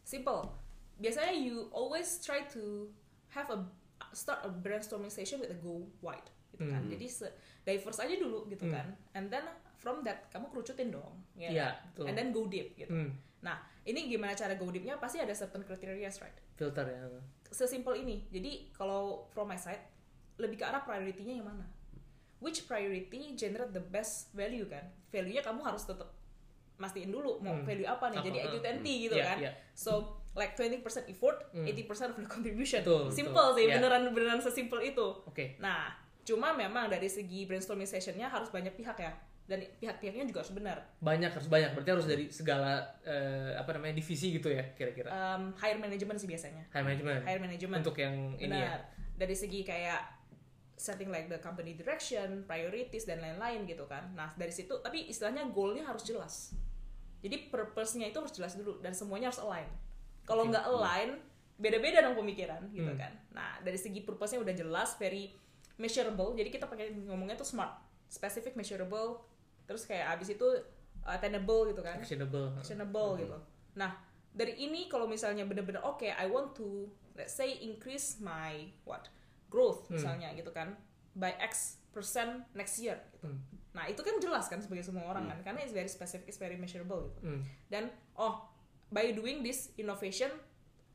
Simple. 0.04 0.52
Biasanya 0.96 1.36
you 1.36 1.68
always 1.76 2.24
try 2.24 2.48
to 2.48 2.88
have 3.32 3.52
a 3.52 3.60
start 4.16 4.40
a 4.44 4.50
brainstorming 4.52 5.12
session 5.12 5.44
with 5.44 5.52
a 5.52 5.60
go 5.60 5.84
wide 6.00 6.24
gitu 6.56 6.68
kan. 6.68 6.84
Hmm. 6.84 6.92
Jadi 6.92 7.06
se 7.08 7.28
diverse 7.68 8.00
aja 8.00 8.16
dulu 8.16 8.48
gitu 8.48 8.72
kan. 8.72 8.96
And 9.12 9.28
then 9.28 9.44
from 9.76 10.04
that 10.08 10.32
kamu 10.32 10.48
kerucutin 10.52 10.96
dong. 10.96 11.20
ya 11.36 11.52
Iya, 11.52 11.68
kan? 11.68 11.76
betul. 11.92 12.06
And 12.08 12.16
then 12.16 12.28
go 12.32 12.48
deep 12.48 12.76
gitu. 12.80 12.92
Hmm, 12.96 13.12
Nah, 13.44 13.62
ini 13.86 14.10
gimana 14.10 14.34
cara 14.34 14.56
go 14.58 14.72
deepnya? 14.74 14.98
Pasti 14.98 15.22
ada 15.22 15.30
certain 15.36 15.62
criteria, 15.62 16.10
right? 16.10 16.38
filter 16.56 16.88
ya. 16.88 17.04
Sesimpel 17.52 18.00
ini. 18.02 18.26
Jadi 18.32 18.72
kalau 18.72 19.28
from 19.30 19.52
my 19.52 19.60
side 19.60 19.84
lebih 20.40 20.58
ke 20.58 20.66
arah 20.66 20.82
priority-nya 20.82 21.38
yang 21.38 21.46
mana? 21.46 21.68
Which 22.46 22.70
priority 22.70 23.34
generate 23.34 23.74
the 23.74 23.82
best 23.82 24.30
value 24.32 24.70
kan? 24.70 24.86
Value-nya 25.10 25.42
kamu 25.42 25.66
harus 25.66 25.82
tetap 25.84 26.14
mastiin 26.78 27.10
dulu 27.10 27.42
mau 27.42 27.56
Hmm. 27.56 27.66
value 27.66 27.88
apa 27.88 28.14
nih. 28.14 28.22
Jadi 28.22 28.38
uh, 28.38 28.46
IQ10 28.46 28.68
hmm. 28.78 29.02
gitu 29.02 29.16
Iya, 29.16 29.26
kan. 29.26 29.38
iya. 29.42 29.52
So 29.74 29.92
like 30.36 30.54
20% 30.54 30.84
effort, 31.08 31.38
Hmm. 31.50 31.66
80% 31.66 32.12
of 32.12 32.18
the 32.20 32.28
contribution. 32.28 32.84
Betul, 32.84 33.08
Simple 33.10 33.34
betul. 33.34 33.56
sih, 33.58 33.64
Iya. 33.66 33.76
beneran 33.80 34.04
beneran 34.12 34.40
sesimpel 34.40 34.80
itu. 34.84 35.08
Oke. 35.26 35.58
Nah, 35.58 35.90
cuma 36.22 36.54
memang 36.54 36.86
dari 36.86 37.08
segi 37.08 37.48
brainstorming 37.48 37.88
sessionnya 37.88 38.28
harus 38.28 38.52
banyak 38.52 38.76
pihak 38.76 39.00
ya. 39.00 39.16
Dan 39.46 39.62
pihak-pihaknya 39.78 40.26
juga 40.26 40.42
harus 40.42 40.52
benar. 40.52 40.78
Banyak 41.00 41.30
harus 41.32 41.48
banyak. 41.48 41.72
Berarti 41.72 41.90
harus 41.94 42.08
dari 42.10 42.26
segala 42.28 42.82
eh, 43.06 43.54
apa 43.54 43.78
namanya 43.78 43.96
divisi 43.96 44.34
gitu 44.34 44.50
ya 44.50 44.74
kira-kira. 44.74 45.08
Um, 45.08 45.54
higher 45.56 45.78
management 45.78 46.18
sih 46.18 46.26
biasanya. 46.26 46.66
High 46.74 46.82
management. 46.82 47.22
Higher 47.24 47.40
management. 47.40 47.82
Untuk 47.86 47.96
yang 47.96 48.34
ini 48.36 48.52
ya. 48.52 48.74
Benar. 48.76 48.80
Dari 49.16 49.36
segi 49.38 49.62
kayak 49.64 50.02
setting 50.76 51.08
like 51.08 51.28
the 51.28 51.40
company 51.40 51.74
direction, 51.74 52.44
priorities 52.44 53.04
dan 53.04 53.20
lain-lain 53.20 53.64
gitu 53.64 53.88
kan. 53.88 54.12
Nah, 54.12 54.32
dari 54.36 54.52
situ 54.52 54.76
tapi 54.80 55.08
istilahnya 55.08 55.48
goalnya 55.48 55.88
harus 55.88 56.04
jelas. 56.04 56.52
Jadi 57.24 57.50
purpose-nya 57.50 58.08
itu 58.08 58.20
harus 58.20 58.32
jelas 58.32 58.54
dulu 58.54 58.78
dan 58.80 58.92
semuanya 58.92 59.32
harus 59.32 59.40
align. 59.40 59.66
Kalau 60.24 60.46
nggak 60.46 60.66
align, 60.68 61.18
beda-beda 61.56 62.04
dong 62.04 62.14
pemikiran 62.16 62.60
gitu 62.70 62.92
Hmm. 62.92 63.00
kan. 63.00 63.14
Nah, 63.32 63.58
dari 63.64 63.80
segi 63.80 64.04
purpose-nya 64.04 64.44
udah 64.44 64.54
jelas, 64.54 64.94
very 64.96 65.32
measurable. 65.76 66.36
Jadi 66.36 66.50
kita 66.50 66.68
pakai 66.68 66.92
ngomongnya 66.94 67.36
tuh 67.36 67.48
smart, 67.48 67.72
specific, 68.06 68.54
measurable, 68.54 69.24
terus 69.66 69.84
kayak 69.84 70.14
abis 70.14 70.36
itu 70.36 70.48
attainable 71.04 71.70
gitu 71.70 71.82
kan 71.82 71.98
Actionable. 71.98 72.54
actionable 72.58 73.10
gitu. 73.18 73.38
Nah, 73.76 73.94
dari 74.30 74.58
ini 74.60 74.86
kalau 74.86 75.06
misalnya 75.06 75.46
bener-bener 75.46 75.80
oke 75.82 76.06
I 76.06 76.26
want 76.26 76.54
to 76.54 76.90
let's 77.14 77.34
say 77.34 77.56
increase 77.62 78.20
my 78.20 78.68
what 78.84 79.08
growth 79.52 79.88
misalnya 79.92 80.34
gitu 80.34 80.50
kan 80.52 80.76
by 81.16 81.32
X 81.40 81.80
percent 81.96 82.44
next 82.52 82.76
year 82.84 83.00
gitu. 83.16 83.32
Hmm. 83.32 83.40
Nah 83.72 83.88
itu 83.88 84.04
kan 84.04 84.20
jelas 84.20 84.52
kan 84.52 84.60
sebagai 84.60 84.84
semua 84.84 85.08
orang 85.08 85.32
kan 85.32 85.40
karena 85.48 85.64
it's 85.64 85.72
very 85.72 85.88
specific, 85.88 86.28
it's 86.28 86.40
very 86.40 86.60
measurable 86.60 87.08
gitu. 87.08 87.22
Hmm. 87.24 87.42
Dan 87.72 87.88
oh 88.20 88.52
by 88.92 89.16
doing 89.16 89.40
this 89.40 89.72
innovation 89.80 90.28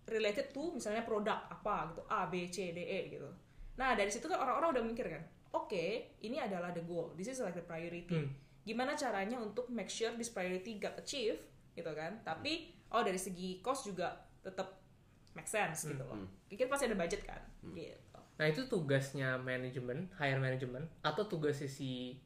related 0.08 0.52
to 0.52 0.76
misalnya 0.76 1.06
produk 1.06 1.48
apa 1.48 1.94
gitu 1.94 2.02
A 2.08 2.28
B 2.28 2.44
C 2.52 2.76
D 2.76 2.84
E 2.84 3.00
gitu. 3.16 3.32
Nah 3.80 3.96
dari 3.96 4.12
situ 4.12 4.28
kan 4.28 4.44
orang-orang 4.44 4.76
udah 4.76 4.84
mikir 4.84 5.06
kan, 5.08 5.24
oke 5.56 5.84
ini 6.20 6.36
adalah 6.36 6.68
the 6.74 6.84
goal, 6.84 7.16
this 7.16 7.32
is 7.32 7.40
like 7.40 7.56
the 7.56 7.64
priority. 7.64 8.04
Hmm. 8.12 8.28
Gimana 8.60 8.92
caranya 8.92 9.40
untuk 9.40 9.72
make 9.72 9.88
sure 9.88 10.12
this 10.20 10.28
priority 10.28 10.76
got 10.76 11.00
achieved 11.00 11.40
gitu 11.72 11.88
kan? 11.96 12.20
Tapi 12.20 12.76
oh 12.92 13.00
dari 13.00 13.16
segi 13.16 13.64
cost 13.64 13.88
juga 13.88 14.20
tetap 14.44 14.84
make 15.32 15.48
sense 15.48 15.88
gitu 15.88 16.04
loh. 16.04 16.28
Kita 16.44 16.68
pasti 16.68 16.90
ada 16.90 16.98
budget 16.98 17.22
kan, 17.22 17.38
gitu. 17.72 17.96
Nah 18.40 18.48
itu 18.48 18.64
tugasnya 18.64 19.36
manajemen, 19.36 20.08
hire 20.16 20.40
management 20.40 20.88
atau 21.04 21.28
tugasnya 21.28 21.68
si 21.68 22.16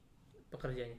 pekerjanya 0.46 0.94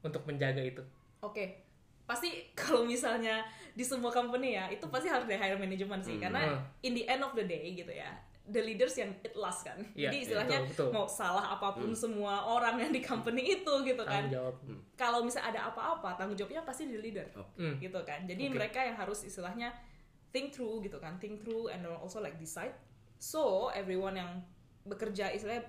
untuk 0.00 0.24
menjaga 0.24 0.64
itu. 0.64 0.80
Oke, 1.20 1.60
pasti 2.08 2.32
kalau 2.60 2.88
misalnya 2.88 3.44
di 3.76 3.84
semua 3.84 4.08
company 4.08 4.56
ya, 4.56 4.72
itu 4.72 4.88
pasti 4.88 5.12
harus 5.12 5.28
dari 5.28 5.36
hire 5.36 5.60
management 5.60 6.00
sih, 6.00 6.16
karena 6.16 6.40
Hmm. 6.40 6.64
in 6.80 6.96
the 6.96 7.04
end 7.04 7.20
of 7.20 7.36
the 7.36 7.44
day 7.44 7.76
gitu 7.76 7.92
ya, 7.92 8.08
the 8.48 8.64
leaders 8.64 8.96
yang 8.96 9.12
it 9.20 9.36
last 9.36 9.68
kan. 9.68 9.76
Iya, 9.92 10.08
Jadi 10.08 10.16
iya, 10.16 10.24
istilahnya 10.24 10.58
betul, 10.64 10.88
betul. 10.88 10.90
mau 10.96 11.04
salah 11.04 11.52
apa 11.52 11.76
pun 11.76 11.92
semua 11.92 12.40
orang 12.48 12.80
yang 12.80 12.92
di 12.96 13.04
company 13.04 13.60
itu 13.60 13.72
gitu 13.84 14.00
kan. 14.08 14.24
Tanggung 14.24 14.32
jawab. 14.32 14.54
Kalau 14.96 15.20
misalnya 15.20 15.52
ada 15.52 15.60
apa-apa, 15.68 16.16
tanggung 16.16 16.38
jawabnya 16.38 16.64
pasti 16.64 16.88
di 16.88 16.96
leader, 16.96 17.28
Hmm. 17.60 17.76
gitu 17.76 18.00
kan. 18.08 18.24
Jadi 18.24 18.48
Oke. 18.48 18.56
mereka 18.56 18.80
yang 18.80 18.96
harus 18.96 19.20
istilahnya 19.20 19.68
think 20.32 20.48
through 20.48 20.80
gitu 20.80 20.96
kan, 20.96 21.20
think 21.20 21.44
through 21.44 21.68
and 21.68 21.84
also 21.84 22.24
like 22.24 22.40
decide. 22.40 22.72
So 23.16 23.72
everyone 23.72 24.16
yang 24.16 24.30
bekerja 24.86 25.32
istilahnya 25.32 25.64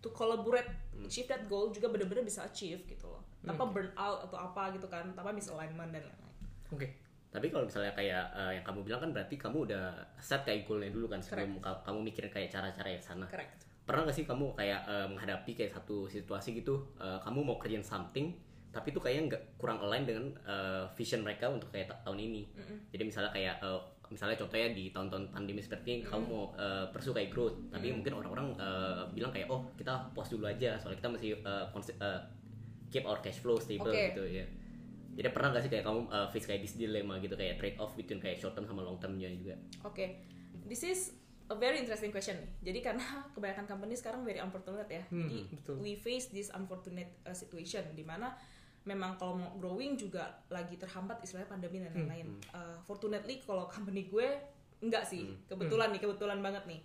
to 0.00 0.08
collaborate 0.10 0.68
achieve 1.02 1.28
that 1.28 1.44
goal 1.44 1.68
juga 1.74 1.90
benar-benar 1.90 2.24
bisa 2.24 2.46
achieve 2.46 2.80
gitu 2.86 3.10
loh. 3.10 3.22
Tanpa 3.42 3.68
burn 3.68 3.90
out 3.94 4.26
atau 4.26 4.38
apa 4.38 4.74
gitu 4.74 4.86
kan, 4.86 5.06
tanpa 5.14 5.30
misalignment 5.30 5.90
dan 5.92 6.02
lain-lain. 6.02 6.36
Oke. 6.72 6.88
Tapi 7.30 7.52
kalau 7.52 7.68
misalnya 7.68 7.92
kayak 7.92 8.24
eh, 8.32 8.52
yang 8.58 8.64
kamu 8.64 8.80
bilang 8.86 9.00
kan 9.02 9.10
berarti 9.12 9.36
kamu 9.36 9.68
udah 9.68 9.92
set 10.16 10.40
kayak 10.42 10.64
goalnya 10.64 10.88
dulu 10.88 11.06
kan 11.10 11.20
sebelum 11.20 11.60
ka- 11.60 11.84
kamu 11.84 12.08
mikirin 12.08 12.30
kayak 12.32 12.48
cara-cara 12.48 12.88
yang 12.96 13.04
sana. 13.04 13.26
Correct. 13.28 13.66
Pernah 13.86 14.08
gak 14.08 14.16
sih 14.16 14.24
kamu 14.24 14.56
kayak 14.56 14.80
eh, 14.88 15.06
menghadapi 15.06 15.52
kayak 15.52 15.70
satu 15.76 16.08
situasi 16.08 16.56
gitu, 16.56 16.80
eh, 16.96 17.18
kamu 17.20 17.38
mau 17.44 17.60
kerjain 17.60 17.84
something, 17.84 18.32
tapi 18.72 18.90
itu 18.90 18.98
kayaknya 18.98 19.22
nggak 19.36 19.42
kurang 19.60 19.78
align 19.78 20.08
dengan 20.08 20.24
eh, 20.48 20.84
vision 20.96 21.20
mereka 21.22 21.46
untuk 21.46 21.68
kayak 21.70 21.92
ta- 21.92 22.00
tahun 22.02 22.18
ini. 22.24 22.42
Jadi 22.90 23.02
misalnya 23.04 23.30
kayak 23.30 23.60
eh, 23.60 23.80
misalnya 24.08 24.36
contohnya 24.38 24.72
di 24.72 24.90
tahun-tahun 24.94 25.34
pandemi 25.34 25.60
seperti 25.60 25.88
ini, 25.98 26.02
kamu 26.06 26.24
mau 26.26 26.54
eh, 26.54 26.86
pursue 26.90 27.14
kayak 27.14 27.30
growth, 27.32 27.56
tapi 27.70 27.90
mungkin 27.90 28.12
orang-orang 28.18 28.54
eh, 28.56 29.02
bilang 29.12 29.32
kayak 29.34 29.48
oh 29.50 29.66
kita 29.74 30.10
pause 30.14 30.34
dulu 30.34 30.46
aja, 30.46 30.78
soalnya 30.78 30.98
kita 31.02 31.10
masih 31.10 31.30
eh, 31.40 31.64
konsi- 31.74 31.98
eh, 31.98 32.20
keep 32.90 33.04
our 33.04 33.18
cash 33.20 33.42
flow 33.42 33.58
stable 33.58 33.90
Oke. 33.90 34.14
gitu 34.14 34.24
ya. 34.26 34.46
Jadi 35.16 35.32
pernah 35.32 35.48
gak 35.56 35.64
sih 35.64 35.72
kayak 35.72 35.84
kamu 35.88 36.12
uh, 36.12 36.28
face 36.28 36.44
kayak 36.44 36.60
this 36.60 36.76
dilemma 36.76 37.16
gitu 37.24 37.32
kayak 37.40 37.56
trade 37.56 37.80
off 37.80 37.96
between 37.96 38.20
kayak 38.20 38.36
short 38.36 38.52
term 38.52 38.68
sama 38.68 38.84
long 38.84 39.00
termnya 39.00 39.32
juga? 39.32 39.56
Oke, 39.88 40.20
this 40.68 40.84
is 40.84 41.16
a 41.48 41.56
very 41.56 41.80
interesting 41.80 42.12
question 42.12 42.36
nih. 42.36 42.50
Jadi 42.72 42.78
karena 42.84 43.04
kebanyakan 43.34 43.64
company 43.64 43.96
sekarang 43.96 44.28
very 44.28 44.44
unfortunate 44.44 44.88
ya. 44.92 45.02
Hmm, 45.08 45.24
Jadi 45.24 45.38
betul. 45.56 45.74
we 45.80 45.96
face 45.96 46.28
this 46.28 46.52
unfortunate 46.52 47.16
uh, 47.24 47.32
situation 47.32 47.96
di 47.96 48.04
mana 48.04 48.36
memang 48.86 49.18
kalau 49.18 49.34
mau 49.34 49.50
growing 49.58 49.98
juga 49.98 50.46
lagi 50.48 50.78
terhambat 50.78 51.18
istilahnya 51.20 51.50
pandemi 51.50 51.82
dan 51.82 51.90
lain-lain. 51.92 52.26
Uh, 52.54 52.78
fortunately 52.86 53.42
kalau 53.42 53.66
company 53.66 54.06
gue 54.06 54.38
enggak 54.80 55.02
sih. 55.02 55.26
Kebetulan 55.50 55.90
nih, 55.90 56.00
kebetulan 56.00 56.38
banget 56.38 56.64
nih. 56.64 56.80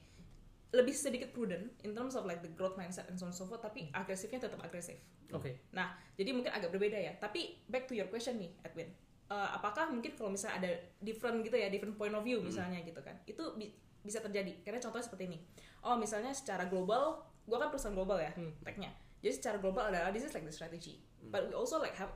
Lebih 0.72 0.96
sedikit 0.96 1.30
prudent 1.30 1.68
in 1.84 1.92
terms 1.92 2.16
of 2.16 2.26
like 2.26 2.42
the 2.42 2.50
growth 2.52 2.74
mindset 2.74 3.06
and 3.06 3.16
so 3.16 3.28
on 3.28 3.34
so 3.36 3.46
forth, 3.46 3.62
tapi 3.62 3.92
agresifnya 3.92 4.42
tetap 4.42 4.58
agresif. 4.60 4.98
Oke. 5.32 5.70
Nah, 5.72 5.94
jadi 6.16 6.32
mungkin 6.32 6.52
agak 6.52 6.74
berbeda 6.74 6.98
ya. 6.98 7.14
Tapi 7.16 7.64
back 7.68 7.86
to 7.86 7.94
your 7.94 8.08
question 8.08 8.40
nih, 8.40 8.52
Edwin. 8.64 8.90
Eh, 9.32 9.50
apakah 9.56 9.88
mungkin 9.88 10.12
kalau 10.16 10.28
misalnya 10.28 10.64
ada 10.64 10.72
different 11.00 11.40
gitu 11.44 11.56
ya, 11.56 11.72
different 11.72 11.96
point 11.96 12.12
of 12.12 12.20
view 12.20 12.40
misalnya 12.44 12.84
gitu 12.84 13.00
kan, 13.00 13.16
itu 13.24 13.40
bi- 13.56 13.72
bisa 14.02 14.20
terjadi. 14.20 14.60
Karena 14.60 14.80
contohnya 14.80 15.06
seperti 15.06 15.24
ini. 15.32 15.38
Oh, 15.84 15.96
misalnya 15.96 16.36
secara 16.36 16.68
global, 16.68 17.20
gua 17.48 17.58
kan 17.60 17.72
perusahaan 17.72 17.96
global 17.96 18.20
ya, 18.20 18.32
tag-nya. 18.64 18.92
Jadi 19.22 19.34
secara 19.38 19.58
global 19.62 19.94
adalah 19.94 20.10
this 20.10 20.26
is 20.26 20.34
like 20.34 20.46
the 20.46 20.54
strategy. 20.54 20.98
But 21.22 21.48
we 21.48 21.54
also 21.54 21.78
like 21.78 21.94
have 21.96 22.10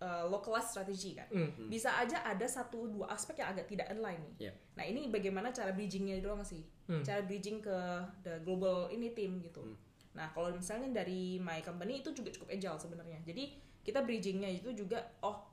uh, 0.00 0.24
localized 0.28 0.72
strategy 0.72 1.16
kan. 1.16 1.28
Hmm. 1.28 1.68
Bisa 1.68 1.92
aja 1.96 2.24
ada 2.24 2.44
satu 2.48 2.88
dua 2.88 3.12
aspek 3.12 3.40
yang 3.40 3.52
agak 3.52 3.68
tidak 3.68 3.86
align 3.92 4.20
nih. 4.20 4.48
Iya. 4.48 4.52
Nah 4.76 4.84
ini 4.84 5.08
bagaimana 5.08 5.52
cara 5.52 5.72
bridgingnya 5.72 6.20
doang 6.20 6.44
sih, 6.44 6.64
Hmm. 6.88 7.02
cara 7.04 7.20
bridging 7.24 7.60
ke 7.60 7.76
the 8.24 8.40
global 8.44 8.88
ini 8.88 9.12
tim 9.12 9.40
gitu. 9.44 9.62
Nah 10.16 10.32
kalau 10.32 10.52
misalnya 10.54 11.04
dari 11.04 11.36
my 11.36 11.60
company 11.60 12.00
itu 12.00 12.12
juga 12.16 12.32
cukup 12.32 12.48
agile 12.52 12.80
sebenarnya. 12.80 13.20
Jadi 13.24 13.52
kita 13.84 14.02
bridgingnya 14.02 14.50
itu 14.50 14.72
juga 14.72 15.04
oh 15.22 15.44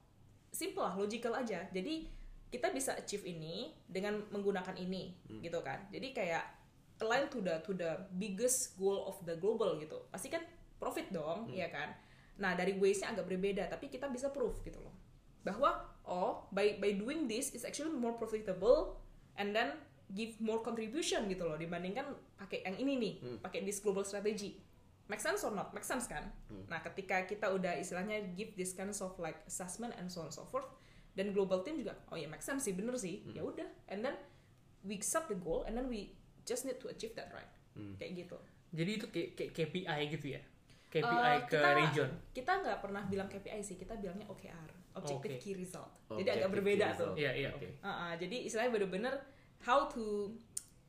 simple 0.49 0.83
lah, 0.85 0.95
logical 0.95 1.35
aja. 1.35 1.67
Jadi 1.73 2.07
kita 2.53 2.69
bisa 2.69 2.93
achieve 2.93 3.25
ini 3.25 3.73
dengan 3.89 4.21
menggunakan 4.29 4.77
ini 4.77 5.17
gitu 5.41 5.59
kan. 5.65 5.89
Jadi 5.89 6.13
kayak 6.13 6.45
align 7.01 7.25
to 7.27 7.41
the 7.41 7.57
to 7.65 7.73
the 7.73 7.97
biggest 8.15 8.77
goal 8.77 9.09
of 9.09 9.17
the 9.25 9.33
global 9.41 9.75
gitu. 9.81 9.97
Pasti 10.13 10.29
kan 10.29 10.45
profit 10.83 11.07
dong, 11.15 11.47
ya 11.47 11.71
kan. 11.71 11.95
Nah 12.43 12.59
dari 12.59 12.75
ways-nya 12.75 13.15
agak 13.15 13.31
berbeda, 13.31 13.71
tapi 13.71 13.87
kita 13.87 14.11
bisa 14.11 14.27
proof 14.35 14.59
gitu 14.67 14.83
loh. 14.83 14.91
Bahwa 15.47 15.87
oh 16.03 16.51
by 16.51 16.79
by 16.83 16.99
doing 16.99 17.31
this 17.31 17.55
is 17.55 17.63
actually 17.63 17.95
more 17.95 18.19
profitable 18.19 18.99
and 19.39 19.55
then 19.55 19.79
give 20.11 20.35
more 20.43 20.59
contribution 20.59 21.25
gitu 21.31 21.47
loh 21.47 21.55
dibandingkan 21.55 22.05
pakai 22.37 22.61
yang 22.67 22.75
ini 22.75 22.93
nih 22.99 23.13
pakai 23.39 23.63
this 23.63 23.79
global 23.79 24.03
strategy. 24.03 24.59
Make 25.11 25.19
sense 25.19 25.43
or 25.43 25.51
not? 25.51 25.75
Make 25.75 25.83
sense 25.83 26.07
kan? 26.07 26.31
Nah 26.67 26.79
ketika 26.79 27.27
kita 27.27 27.51
udah 27.51 27.75
istilahnya 27.79 28.35
give 28.35 28.55
this 28.55 28.75
kind 28.75 28.91
of 28.91 29.13
like 29.19 29.39
assessment 29.47 29.91
and 29.99 30.07
so 30.07 30.23
on 30.23 30.31
and 30.31 30.35
so 30.35 30.47
forth 30.47 30.67
dan 31.13 31.35
global 31.35 31.61
team 31.61 31.77
juga 31.77 31.93
oh 32.09 32.17
ya 32.17 32.25
make 32.31 32.43
sense 32.43 32.63
sih 32.67 32.75
bener 32.75 32.95
sih. 32.95 33.23
Ya 33.35 33.43
udah 33.43 33.67
and 33.91 33.99
then 34.03 34.15
we 34.83 34.99
set 35.03 35.27
the 35.27 35.35
goal 35.35 35.67
and 35.67 35.75
then 35.75 35.91
we 35.91 36.15
just 36.47 36.63
need 36.63 36.79
to 36.79 36.87
achieve 36.87 37.15
that 37.19 37.31
right? 37.35 37.51
Kayak 37.99 38.27
gitu. 38.27 38.37
Jadi 38.73 38.91
itu 38.95 39.05
kayak 39.11 39.51
KPI 39.51 40.01
gitu 40.13 40.39
ya. 40.39 40.41
KPI 40.93 41.01
Eh, 41.01 41.39
ke 41.43 41.57
kita- 41.57 41.73
region. 41.73 42.09
kita 42.31 42.51
nggak 42.55 42.77
pernah 42.79 43.01
bilang 43.03 43.25
KPI 43.25 43.59
sih 43.59 43.75
kita 43.75 43.97
bilangnya 43.97 44.29
OKR 44.29 44.69
objective 44.93 45.33
Oke. 45.33 45.41
key 45.41 45.53
result 45.55 45.89
Oh, 46.05 46.15
jadi 46.15 46.37
agak 46.37 46.47
objective 46.47 46.53
berbeda 46.53 46.87
tuh. 46.93 47.13
Iya, 47.15 47.31
iya, 47.33 47.49
Oke. 47.49 47.65
Uh, 47.75 47.89
uh, 47.89 48.11
jadi 48.13 48.37
istilahnya 48.45 48.71
bener-bener 48.71 49.13
how 49.59 49.87
to 49.87 50.29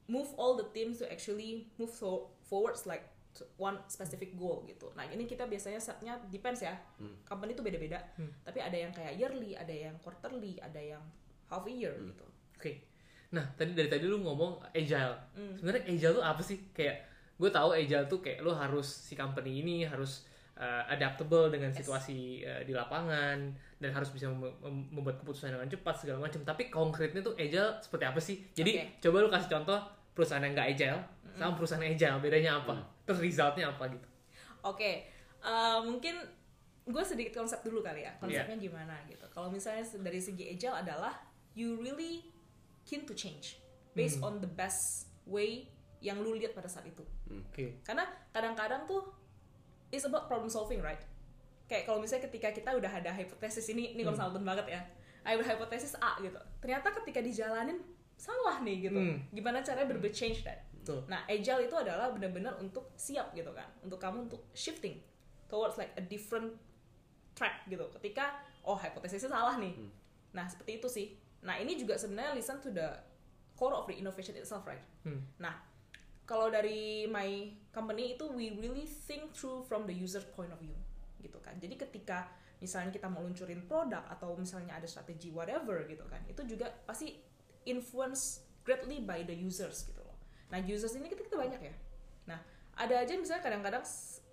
move 0.05 0.29
all 0.37 0.55
the 0.55 0.69
teams 0.71 1.01
to 1.01 1.07
actually 1.07 1.65
move 1.75 1.89
so 1.89 2.29
forwards 2.43 2.85
like 2.85 3.01
to 3.33 3.49
one 3.57 3.81
specific 3.89 4.37
goal 4.37 4.63
gitu. 4.63 4.93
Nah 4.93 5.09
ini 5.09 5.25
kita 5.25 5.43
biasanya 5.45 5.81
setnya 5.81 6.21
depends 6.29 6.61
ya. 6.61 6.77
Company 7.25 7.51
itu 7.51 7.65
beda-beda. 7.65 7.99
Tapi 8.45 8.61
ada 8.61 8.77
yang 8.77 8.93
kayak 8.93 9.17
yearly, 9.17 9.57
ada 9.57 9.73
yang 9.73 9.97
quarterly, 9.99 10.61
ada 10.61 10.79
yang 10.79 11.03
half 11.49 11.65
a 11.65 11.73
year 11.73 11.97
gitu. 11.97 12.27
Oke. 12.55 12.85
Nah, 13.31 13.43
tadi 13.51 13.73
dari 13.73 13.89
tadi 13.89 14.05
lu 14.05 14.21
ngomong 14.21 14.63
agile. 14.71 15.17
Hmm. 15.35 15.57
Sebenarnya 15.59 15.83
agile 15.89 16.15
tuh 16.15 16.23
apa 16.23 16.39
sih? 16.39 16.71
Kayak 16.71 17.03
gue 17.35 17.51
tahu 17.51 17.75
agile 17.75 18.07
tuh 18.07 18.19
kayak 18.19 18.41
lu 18.41 18.51
harus 18.51 18.87
si 18.87 19.15
company 19.15 19.59
ini 19.59 19.83
harus 19.83 20.23
uh, 20.55 20.87
adaptable 20.87 21.51
dengan 21.51 21.75
Yes. 21.75 21.83
situasi 21.83 22.19
uh, 22.43 22.63
di 22.63 22.71
lapangan 22.71 23.51
dan 23.79 23.91
harus 23.91 24.09
bisa 24.09 24.31
mem- 24.31 24.55
mem- 24.63 24.89
membuat 24.91 25.19
keputusan 25.19 25.51
dengan 25.51 25.67
cepat 25.67 25.95
segala 25.99 26.23
macam. 26.23 26.41
Tapi 26.41 26.71
konkretnya 26.71 27.21
tuh 27.21 27.35
agile 27.35 27.75
seperti 27.79 28.05
apa 28.07 28.21
sih? 28.23 28.37
Jadi 28.53 28.71
Oke. 28.79 28.85
coba 29.03 29.17
lu 29.21 29.29
kasih 29.29 29.51
contoh 29.51 29.79
perusahaan 30.15 30.41
yang 30.41 30.55
nggak 30.55 30.69
agile 30.73 31.01
sama 31.35 31.53
perusahaan 31.59 31.83
yang 31.83 31.95
agile 31.95 32.19
bedanya 32.23 32.53
apa? 32.63 32.75
Terus 33.03 33.19
resultnya 33.21 33.67
apa 33.69 33.85
gitu? 33.91 34.07
Oke, 34.63 35.11
uh, 35.43 35.83
mungkin 35.83 36.15
gue 36.87 37.05
sedikit 37.05 37.35
konsep 37.37 37.61
dulu 37.61 37.83
kali 37.83 38.07
ya. 38.07 38.15
Konsepnya 38.17 38.55
Iya. 38.55 38.65
gimana 38.65 38.95
gitu. 39.05 39.27
Kalau 39.29 39.51
misalnya 39.51 39.83
dari 40.01 40.23
segi 40.23 40.49
agile 40.49 40.79
adalah 40.79 41.13
you 41.53 41.75
really 41.77 42.23
keen 42.87 43.03
to 43.03 43.13
change 43.13 43.59
based 43.93 44.23
Hmm. 44.23 44.31
on 44.31 44.35
the 44.39 44.49
best 44.49 45.11
way 45.25 45.67
yang 46.05 46.21
lu 46.21 46.37
lihat 46.37 46.53
pada 46.53 46.69
saat 46.69 46.85
itu. 46.85 47.01
Oke. 47.33 47.81
Karena 47.81 48.05
kadang-kadang 48.29 48.85
tuh 48.85 49.09
it's 49.89 50.05
about 50.05 50.29
problem 50.29 50.53
solving, 50.53 50.85
right? 50.85 51.01
Kayak 51.65 51.89
kalau 51.89 51.97
misalnya 51.97 52.29
ketika 52.29 52.53
kita 52.53 52.77
udah 52.77 52.93
ada 52.93 53.09
hipotesis 53.17 53.73
ini, 53.73 53.97
ini 53.97 54.05
Hmm. 54.05 54.13
konsultan 54.13 54.45
banget 54.45 54.77
ya. 54.77 54.81
I 55.25 55.41
have 55.41 55.49
hipotesis 55.49 55.97
A 55.97 56.21
gitu. 56.21 56.37
Ternyata 56.61 56.93
ketika 57.01 57.25
dijalanin 57.25 57.81
salah 58.21 58.61
nih 58.61 58.93
gitu. 58.93 59.01
Hmm. 59.01 59.17
Gimana 59.33 59.65
caranya 59.65 59.89
berubah 59.89 60.13
change 60.13 60.45
that? 60.45 60.69
Betul. 60.77 61.01
Nah, 61.09 61.25
agile 61.25 61.65
itu 61.65 61.73
adalah 61.73 62.13
benar-benar 62.13 62.61
untuk 62.61 62.93
siap 63.01 63.33
gitu 63.33 63.49
kan. 63.57 63.65
Untuk 63.81 63.97
kamu 63.97 64.29
untuk 64.29 64.45
shifting 64.53 65.01
towards 65.49 65.81
like 65.81 65.97
a 65.97 66.05
different 66.05 66.53
track 67.33 67.65
gitu. 67.65 67.89
Ketika 67.97 68.37
oh 68.69 68.77
hipotesisnya 68.77 69.33
salah 69.33 69.57
nih. 69.57 69.73
Nah, 70.37 70.45
seperti 70.45 70.85
itu 70.85 70.89
sih. 70.93 71.07
Nah, 71.41 71.57
ini 71.57 71.81
juga 71.81 71.97
sebenarnya 71.97 72.37
listen 72.37 72.61
to 72.61 72.69
the 72.69 72.93
core 73.57 73.73
of 73.73 73.89
the 73.89 73.97
innovation 73.97 74.37
itself, 74.37 74.69
right? 74.69 74.85
Hmm. 75.09 75.25
Nah, 75.41 75.57
kalau 76.25 76.49
dari 76.49 77.05
my 77.09 77.53
company 77.69 78.17
itu 78.17 78.25
we 78.33 78.57
really 78.57 78.89
think 78.89 79.33
through 79.37 79.61
from 79.65 79.85
the 79.85 79.93
user 79.93 80.25
point 80.33 80.49
of 80.53 80.61
view 80.61 80.77
gitu 81.21 81.37
kan. 81.41 81.57
Jadi 81.61 81.77
ketika 81.77 82.29
misalnya 82.61 82.93
kita 82.97 83.13
mau 83.13 83.21
luncurin 83.21 83.61
produk 83.69 84.01
atau 84.09 84.33
misalnya 84.41 84.77
ada 84.77 84.89
strategi 84.89 85.29
whatever 85.29 85.85
gitu 85.85 86.01
kan 86.09 86.25
itu 86.25 86.41
juga 86.49 86.73
pasti 86.89 87.13
influence 87.69 88.41
greatly 88.65 89.05
by 89.05 89.21
the 89.21 89.37
users 89.37 89.85
gitu 89.85 90.01
loh. 90.01 90.17
Nah 90.49 90.65
users 90.65 90.97
ini 90.97 91.13
kita, 91.13 91.29
kita 91.29 91.37
banyak 91.37 91.61
ya. 91.61 91.75
Nah 92.25 92.41
ada 92.81 93.05
aja 93.05 93.13
misalnya 93.21 93.45
kadang-kadang 93.45 93.85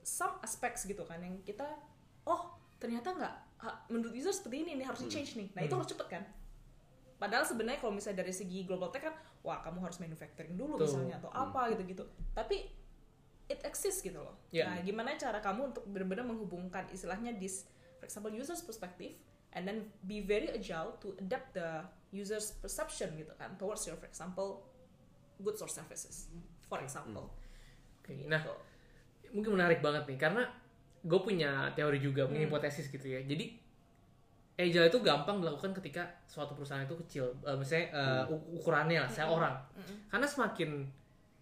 some 0.01 0.39
aspects 0.41 0.87
gitu 0.87 1.03
kan 1.03 1.19
yang 1.19 1.35
kita 1.43 1.67
oh 2.23 2.55
ternyata 2.79 3.11
nggak 3.13 3.35
menurut 3.91 4.15
user 4.15 4.33
seperti 4.33 4.63
ini 4.63 4.79
nih 4.79 4.85
harus 4.87 5.03
di 5.03 5.09
change 5.11 5.35
nih. 5.35 5.51
Nah 5.51 5.61
itu 5.67 5.75
harus 5.75 5.89
cepet 5.91 6.07
kan. 6.07 6.23
Padahal 7.21 7.45
sebenarnya 7.45 7.77
kalau 7.83 7.93
misalnya 7.93 8.25
dari 8.25 8.33
segi 8.33 8.65
global 8.65 8.89
tech 8.89 9.05
kan 9.05 9.15
wah 9.41 9.59
kamu 9.59 9.81
harus 9.81 9.97
manufacturing 9.97 10.53
dulu 10.53 10.77
Betul. 10.77 10.85
misalnya 10.87 11.15
atau 11.17 11.29
apa 11.29 11.71
gitu-gitu 11.71 12.03
tapi 12.31 12.69
it 13.47 13.59
exists 13.63 13.99
gitu 13.99 14.17
loh 14.17 14.37
Ya. 14.49 14.69
nah 14.69 14.79
gimana 14.79 15.13
cara 15.15 15.39
kamu 15.39 15.73
untuk 15.73 15.83
benar-benar 15.85 16.23
menghubungkan 16.23 16.87
istilahnya 16.89 17.35
this 17.35 17.65
for 17.97 18.05
example 18.05 18.29
users 18.29 18.61
perspective 18.61 19.17
and 19.51 19.65
then 19.65 19.89
be 20.01 20.21
very 20.21 20.47
agile 20.47 20.95
to 20.97 21.11
adapt 21.17 21.51
the 21.51 21.83
users 22.09 22.55
perception 22.57 23.11
gitu 23.15 23.31
kan 23.35 23.57
towards 23.57 23.83
your 23.83 23.95
for 23.95 24.05
example 24.05 24.63
goods 25.37 25.59
or 25.59 25.67
services 25.67 26.29
for 26.65 26.79
example 26.79 27.33
Oke, 28.01 28.25
nah 28.25 28.41
Gitu. 28.41 28.55
mungkin 29.31 29.53
menarik 29.53 29.79
banget 29.79 30.03
nih 30.05 30.17
karena 30.17 30.43
gue 31.01 31.17
punya 31.17 31.69
teori 31.73 31.97
juga, 31.97 32.25
mungkin 32.25 32.45
Hmm. 32.45 32.53
hipotesis 32.53 32.89
gitu 32.89 33.05
ya. 33.05 33.21
Jadi 33.21 33.57
agile 34.61 34.85
itu 34.85 34.99
gampang 34.99 35.39
dilakukan 35.39 35.73
ketika 35.73 36.03
suatu 36.23 36.53
perusahaan 36.53 36.81
itu 36.81 36.93
kecil, 37.01 37.25
Eh, 37.41 37.55
misalnya 37.55 37.87
eh, 37.91 38.23
u- 38.27 38.57
ukurannya 38.57 39.01
lah, 39.01 39.09
saya 39.09 39.27
orang. 39.27 39.55
Karena 40.07 40.25
semakin 40.25 40.85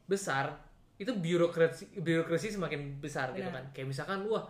besar 0.05 0.55
itu 0.95 1.11
birokrasi 1.11 1.95
birokrasi 1.97 2.55
semakin 2.55 2.97
besar 2.97 3.31
gitu 3.31 3.45
Benar. 3.45 3.59
kan. 3.59 3.65
Kayak 3.71 3.87
misalkan 3.89 4.19
wah 4.25 4.43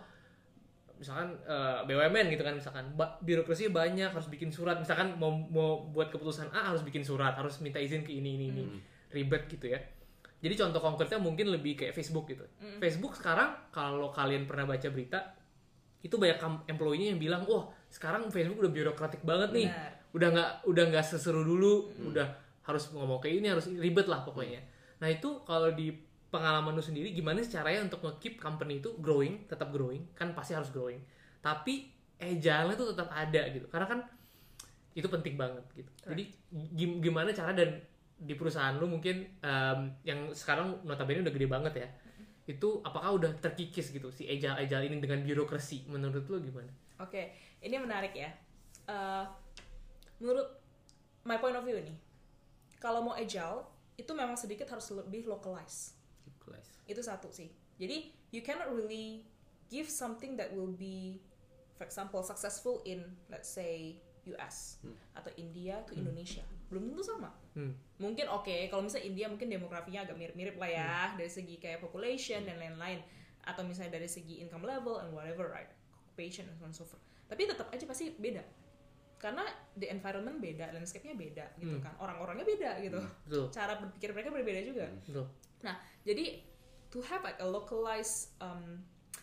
misalkan 0.96 1.32
eh, 1.44 1.78
BUMN 1.84 2.26
gitu 2.28 2.42
kan 2.42 2.52
misalkan. 2.52 2.84
Ba- 2.94 3.16
birokrasi 3.18 3.70
banyak 3.70 4.10
harus 4.10 4.28
bikin 4.28 4.48
surat. 4.48 4.76
Misalkan 4.76 5.16
mau 5.16 5.30
mau 5.32 5.86
buat 5.86 6.10
keputusan 6.10 6.50
A 6.50 6.70
harus 6.70 6.82
bikin 6.82 7.00
surat. 7.00 7.32
Harus 7.32 7.58
minta 7.58 7.78
izin 7.78 8.02
ke 8.02 8.12
ini 8.12 8.36
ini 8.36 8.46
ini. 8.50 8.64
Ribet 9.10 9.48
gitu 9.48 9.68
ya. 9.68 9.80
Jadi 10.40 10.56
contoh 10.56 10.80
konkretnya 10.80 11.18
mungkin 11.18 11.52
lebih 11.52 11.76
kayak 11.76 11.92
Facebook 11.92 12.24
gitu. 12.26 12.44
Facebook 12.78 13.12
sekarang 13.12 13.52
kalau 13.70 14.08
kalian 14.08 14.44
pernah 14.44 14.64
baca 14.64 14.88
berita 14.88 15.36
itu 16.00 16.16
banyak 16.16 16.40
employee-nya 16.66 17.12
yang 17.12 17.20
bilang 17.20 17.44
wah 17.44 17.68
sekarang 17.90 18.30
Facebook 18.30 18.62
udah 18.62 18.72
birokratik 18.72 19.20
banget 19.22 19.50
nih. 19.52 19.68
Benar. 19.68 19.92
udah 20.10 20.28
nggak 20.34 20.50
udah 20.66 20.84
nggak 20.90 21.04
seseru 21.04 21.42
dulu. 21.42 21.90
Udah 22.06 22.26
harus 22.62 22.90
ngomong 22.90 23.18
kayak 23.18 23.42
ini 23.42 23.48
harus 23.50 23.66
ribet 23.70 24.06
lah 24.06 24.22
pokoknya. 24.22 24.62
Nah 24.98 25.10
itu 25.10 25.42
kalau 25.42 25.70
di 25.70 25.90
pengalaman 26.30 26.72
lu 26.72 26.82
sendiri 26.82 27.10
gimana 27.10 27.42
sih 27.42 27.50
caranya 27.50 27.82
untuk 27.84 28.02
nge-keep 28.02 28.38
company 28.38 28.78
itu 28.78 28.94
growing 28.98 29.46
tetap 29.46 29.70
growing? 29.70 30.06
Kan 30.14 30.30
pasti 30.32 30.54
harus 30.54 30.70
growing. 30.70 31.02
Tapi 31.38 31.90
agile 32.16 32.74
itu 32.74 32.84
tetap 32.86 33.10
ada 33.10 33.42
gitu. 33.50 33.66
Karena 33.66 33.86
kan 33.86 34.00
itu 34.90 35.06
penting 35.06 35.34
banget 35.38 35.62
gitu. 35.74 35.90
Jadi 36.06 36.22
gim- 36.74 36.98
gimana 36.98 37.30
cara 37.30 37.54
dan 37.54 37.78
di 38.20 38.34
perusahaan 38.36 38.76
lu 38.76 38.84
mungkin 38.84 39.24
em, 39.40 39.80
yang 40.04 40.28
sekarang 40.30 40.84
notabene 40.84 41.24
udah 41.24 41.32
gede 41.32 41.48
banget 41.48 41.74
ya 41.80 41.88
itu 42.44 42.82
apakah 42.82 43.14
udah 43.14 43.30
terkikis 43.38 43.94
gitu 43.94 44.10
si 44.10 44.26
agile 44.26 44.58
agile 44.58 44.90
ini 44.90 44.98
dengan 44.98 45.22
birokrasi? 45.22 45.86
Menurut 45.86 46.26
lu 46.26 46.42
gimana? 46.42 46.68
Oke, 46.98 47.30
ini 47.60 47.76
menarik 47.76 48.12
ya. 48.16 48.30
Eh, 48.88 49.24
menurut 50.20 50.48
my 51.24 51.36
point 51.38 51.56
of 51.56 51.64
view 51.64 51.78
nih, 51.80 51.96
kalau 52.80 53.04
mau 53.04 53.14
agile 53.14 53.68
itu 54.00 54.10
memang 54.16 54.34
sedikit 54.34 54.68
harus 54.72 54.88
lebih 54.92 55.28
localized. 55.28 55.96
Kelas. 56.40 56.66
Itu 56.88 57.04
satu 57.04 57.28
sih. 57.28 57.52
Jadi 57.76 58.12
you 58.32 58.40
cannot 58.40 58.72
really 58.72 59.28
give 59.68 59.86
something 59.86 60.34
that 60.40 60.52
will 60.52 60.72
be, 60.72 61.20
for 61.76 61.84
example, 61.84 62.24
successful 62.24 62.80
in 62.88 63.04
let's 63.28 63.48
say 63.48 64.00
US 64.36 64.80
atau 65.16 65.32
India 65.36 65.80
to 65.88 65.96
Indonesia. 65.96 66.44
Belum 66.68 66.92
tentu 66.92 67.04
sama. 67.04 67.32
Hmm. 67.56 67.72
Mungkin 68.00 68.28
oke, 68.28 68.68
kalau 68.68 68.84
misalnya 68.84 69.06
India 69.08 69.26
mungkin 69.28 69.48
demografinya 69.48 70.04
agak 70.04 70.16
mirip-mirip 70.16 70.56
lah 70.60 70.70
ya 70.70 70.92
dari 71.16 71.30
segi 71.32 71.56
kayak 71.56 71.80
population 71.80 72.44
dan 72.44 72.60
lain-lain 72.60 73.00
atau 73.44 73.64
misalnya 73.64 73.96
dari 73.96 74.08
segi 74.08 74.44
income 74.44 74.68
level 74.68 75.00
and 75.00 75.10
whatever 75.16 75.48
right, 75.48 75.72
occupation 75.96 76.44
and 76.46 76.56
so 76.60 76.64
on 76.68 76.72
so 76.72 76.84
forth. 76.84 77.09
Tapi 77.30 77.46
tetap 77.46 77.70
aja 77.70 77.84
pasti 77.86 78.10
beda. 78.10 78.42
Karena 79.16 79.46
the 79.72 79.86
environment 79.86 80.36
beda, 80.36 80.72
landscape-nya 80.72 81.14
beda 81.14 81.44
gitu 81.56 81.78
Hmm. 81.78 81.84
kan. 81.84 81.94
Orang-orangnya 81.96 82.42
beda 82.42 82.70
gitu. 82.80 82.98
betul 83.24 83.46
Cara 83.48 83.78
berpikir 83.78 84.10
mereka 84.10 84.28
berbeda 84.28 84.60
juga. 84.60 84.84
betul 85.00 85.24
Nah, 85.60 85.76
jadi 86.02 86.40
to 86.88 86.98
have 87.00 87.22
like 87.22 87.38
a 87.38 87.46
localized 87.46 88.34
um, 88.40 88.80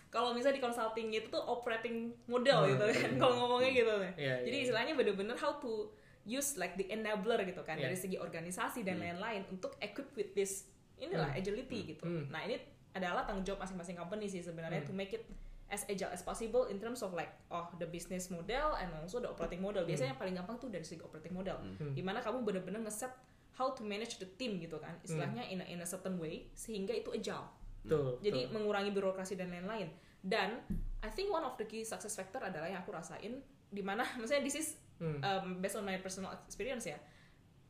kalau 0.07 0.31
misalnya 0.31 0.57
di 0.57 0.63
consulting 0.63 1.11
itu 1.11 1.27
tuh 1.27 1.41
operating 1.41 2.15
model 2.25 2.63
Hmm. 2.63 2.69
gitu 2.71 2.85
kan 2.95 3.11
kalau 3.19 3.33
ngomongnya 3.37 3.71
gitu 3.73 3.93
nih. 3.99 4.13
Iya, 4.15 4.35
Jadi 4.45 4.55
iya. 4.55 4.63
istilahnya 4.63 4.93
bener-bener 4.95 5.35
how 5.35 5.57
to 5.57 5.91
use 6.23 6.55
like 6.55 6.75
the 6.75 6.87
enabler 6.87 7.41
gitu 7.41 7.59
kan 7.61 7.75
Iya. 7.75 7.89
dari 7.89 7.97
segi 7.97 8.15
organisasi 8.15 8.83
dan 8.83 8.99
lain-lain 8.99 9.43
untuk 9.49 9.75
equip 9.79 10.13
with 10.13 10.31
this 10.31 10.69
inilah 10.95 11.33
agility 11.33 11.93
gitu. 11.93 12.05
Hmm. 12.05 12.29
Nah, 12.29 12.45
ini 12.45 12.55
adalah 12.93 13.25
tanggung 13.25 13.43
jawab 13.43 13.65
masing-masing 13.65 13.93
company 13.95 14.25
sih 14.25 14.41
sebenarnya 14.41 14.81
to 14.81 14.91
make 14.91 15.11
it 15.11 15.25
as 15.67 15.83
agile 15.85 16.07
as 16.09 16.23
possible 16.23 16.71
in 16.71 16.79
terms 16.79 17.03
of 17.03 17.11
like 17.11 17.31
oh 17.51 17.67
the 17.75 17.85
business 17.85 18.31
model 18.31 18.75
and 18.79 18.87
also 18.95 19.19
the 19.19 19.27
operating 19.27 19.59
model. 19.59 19.83
Biasanya 19.83 20.15
yang 20.15 20.19
paling 20.19 20.35
gampang 20.35 20.57
tuh 20.57 20.71
dari 20.71 20.87
segi 20.87 21.03
operating 21.03 21.35
model. 21.35 21.59
Di 21.91 21.99
mana 21.99 22.23
kamu 22.23 22.43
bener-bener 22.43 22.79
ngeset 22.81 23.11
how 23.57 23.73
to 23.73 23.81
manage 23.83 24.15
the 24.17 24.29
team 24.37 24.57
gitu 24.57 24.77
kan. 24.77 24.95
Istilahnya 25.01 25.43
in 25.49 25.59
a, 25.59 25.65
in 25.67 25.79
a 25.81 25.87
certain 25.87 26.15
way 26.15 26.47
sehingga 26.55 26.93
itu 26.93 27.11
agile. 27.11 27.47
betul 27.83 28.19
Jadi 28.19 28.47
betul. 28.47 28.53
mengurangi 28.59 28.91
birokrasi 28.91 29.35
dan 29.35 29.47
lain-lain. 29.47 29.87
Dan 30.19 30.59
I 30.99 31.09
think 31.11 31.31
one 31.31 31.43
of 31.43 31.55
the 31.55 31.63
key 31.63 31.83
success 31.83 32.15
factor 32.15 32.39
adalah 32.39 32.67
yang 32.67 32.83
aku 32.83 32.91
rasain 32.91 33.39
di 33.67 33.83
mana 33.83 34.03
maksudnya 34.19 34.43
this 34.43 34.55
is 34.55 34.69
Hmm. 34.97 35.21
um, 35.21 35.61
based 35.61 35.77
on 35.77 35.85
my 35.85 35.93
personal 36.01 36.33
experience 36.49 36.89
ya. 36.89 36.97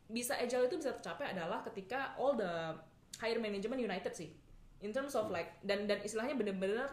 Bisa 0.08 0.40
agile 0.40 0.72
itu 0.72 0.80
bisa 0.80 0.96
tercapai 0.96 1.36
adalah 1.36 1.60
ketika 1.60 2.16
all 2.16 2.40
the 2.40 2.72
higher 3.20 3.36
management 3.36 3.84
united 3.84 4.16
sih. 4.16 4.32
In 4.80 4.96
terms 4.96 5.12
of 5.12 5.28
like 5.28 5.60
dan 5.60 5.92
dan 5.92 6.00
istilahnya 6.00 6.40
benar-benar 6.40 6.88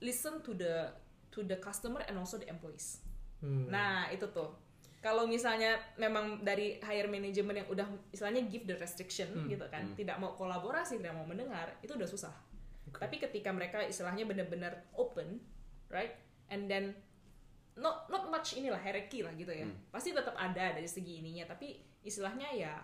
listen 0.00 0.40
to 0.44 0.56
the 0.56 0.88
to 1.30 1.46
the 1.46 1.56
customer 1.62 2.02
and 2.08 2.18
also 2.18 2.36
the 2.36 2.48
employees. 2.50 3.00
Hmm. 3.40 3.70
Nah, 3.70 4.10
itu 4.10 4.26
tuh. 4.32 4.52
Kalau 5.00 5.24
misalnya 5.24 5.80
memang 5.96 6.44
dari 6.44 6.76
higher 6.84 7.08
management 7.08 7.64
yang 7.64 7.68
udah 7.72 7.88
istilahnya 8.12 8.44
give 8.52 8.68
the 8.68 8.76
restriction 8.76 9.32
Hmm. 9.32 9.48
gitu 9.48 9.64
kan, 9.72 9.96
tidak 9.96 10.20
mau 10.20 10.36
kolaborasi, 10.36 11.00
tidak 11.00 11.16
mau 11.16 11.24
mendengar, 11.24 11.72
itu 11.80 11.96
udah 11.96 12.04
susah. 12.04 12.34
Tapi 12.92 13.16
ketika 13.16 13.48
mereka 13.48 13.80
istilahnya 13.80 14.28
benar-benar 14.28 14.92
open, 14.98 15.40
right? 15.88 16.20
And 16.52 16.68
then 16.68 16.92
not 17.80 18.12
not 18.12 18.28
much 18.28 18.52
inilah 18.60 18.76
hierarchy 18.76 19.24
lah 19.24 19.32
gitu 19.38 19.48
ya. 19.54 19.64
Pasti 19.88 20.12
tetap 20.12 20.36
ada 20.36 20.76
dari 20.76 20.84
segi 20.90 21.24
ininya, 21.24 21.48
tapi 21.48 21.80
istilahnya 22.04 22.52
ya 22.52 22.74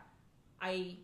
I 0.64 0.96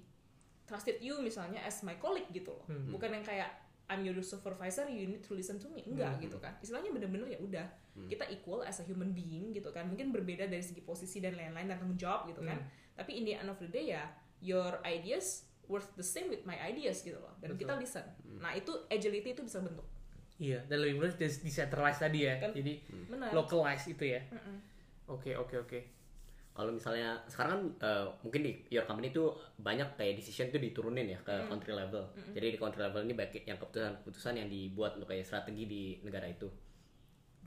trusted 0.65 1.05
you 1.05 1.21
misalnya 1.21 1.61
as 1.61 1.85
my 1.85 2.01
colleague 2.01 2.31
gitu 2.33 2.57
loh. 2.57 2.65
Hmm. 2.73 2.89
Bukan 2.89 3.13
yang 3.13 3.27
kayak 3.27 3.53
I'm 3.93 4.01
your 4.09 4.17
supervisor, 4.25 4.89
you 4.89 5.05
need 5.05 5.21
to 5.29 5.37
listen 5.37 5.61
to 5.61 5.69
me. 5.69 5.85
Enggak 5.85 6.17
gitu 6.25 6.41
kan. 6.41 6.57
Istilahnya 6.65 6.89
bener-bener 6.89 7.29
ya 7.37 7.39
udah. 7.45 7.67
Kita 8.09 8.25
equal 8.33 8.65
as 8.65 8.81
a 8.81 8.85
human 8.89 9.13
being 9.13 9.53
gitu 9.53 9.69
kan. 9.69 9.85
Mungkin 9.93 10.09
berbeda 10.09 10.49
dari 10.49 10.65
segi 10.65 10.81
posisi 10.81 11.21
dan 11.21 11.37
lain-lain 11.37 11.69
dan 11.69 11.77
tanggung 11.77 12.01
jawab 12.01 12.33
gitu 12.33 12.41
kan. 12.41 12.57
Tapi 12.97 13.21
in 13.21 13.29
the 13.29 13.37
end 13.37 13.53
of 13.53 13.61
the 13.61 13.69
day 13.69 13.93
ya 13.93 14.09
your 14.41 14.81
ideas 14.89 15.45
worth 15.71 15.93
the 15.95 16.05
same 16.05 16.33
with 16.33 16.43
my 16.49 16.57
ideas 16.65 17.05
gitu 17.05 17.21
loh. 17.21 17.37
Dan 17.39 17.55
kita 17.61 17.77
listen. 17.77 18.03
Nah, 18.41 18.57
itu 18.57 18.73
agility 18.89 19.37
itu 19.37 19.45
bisa 19.45 19.63
bentuk. 19.63 19.87
Iya, 20.43 20.59
dan 20.67 20.83
lebih 20.83 20.99
mudah 20.99 21.15
decentralized 21.15 22.03
tadi 22.03 22.27
ya. 22.27 22.35
Kan? 22.43 22.51
Jadi 22.51 22.83
Benar. 23.07 23.31
localized 23.31 23.87
itu 23.87 24.11
ya. 24.11 24.21
Oke, 25.07 25.39
oke, 25.39 25.55
oke. 25.63 25.81
Kalau 26.53 26.69
misalnya 26.69 27.17
sekarang 27.25 27.51
kan 27.57 27.63
eh, 27.81 28.07
mungkin 28.21 28.41
di 28.45 28.53
your 28.69 28.85
company 28.85 29.09
itu 29.09 29.25
banyak 29.57 29.97
kayak 29.97 30.21
decision 30.21 30.53
itu 30.53 30.61
diturunin 30.61 31.09
ya 31.09 31.19
ke 31.25 31.33
country 31.49 31.73
level. 31.73 32.05
Jadi 32.37 32.47
di 32.53 32.59
country 32.61 32.81
level 32.85 33.03
ini 33.09 33.15
baik 33.17 33.49
yang 33.49 33.57
keputusan-keputusan 33.57 34.37
yang 34.37 34.49
dibuat 34.53 35.01
untuk 35.01 35.09
kayak 35.09 35.25
strategi 35.25 35.65
di 35.65 35.83
negara 36.05 36.29
itu. 36.29 36.45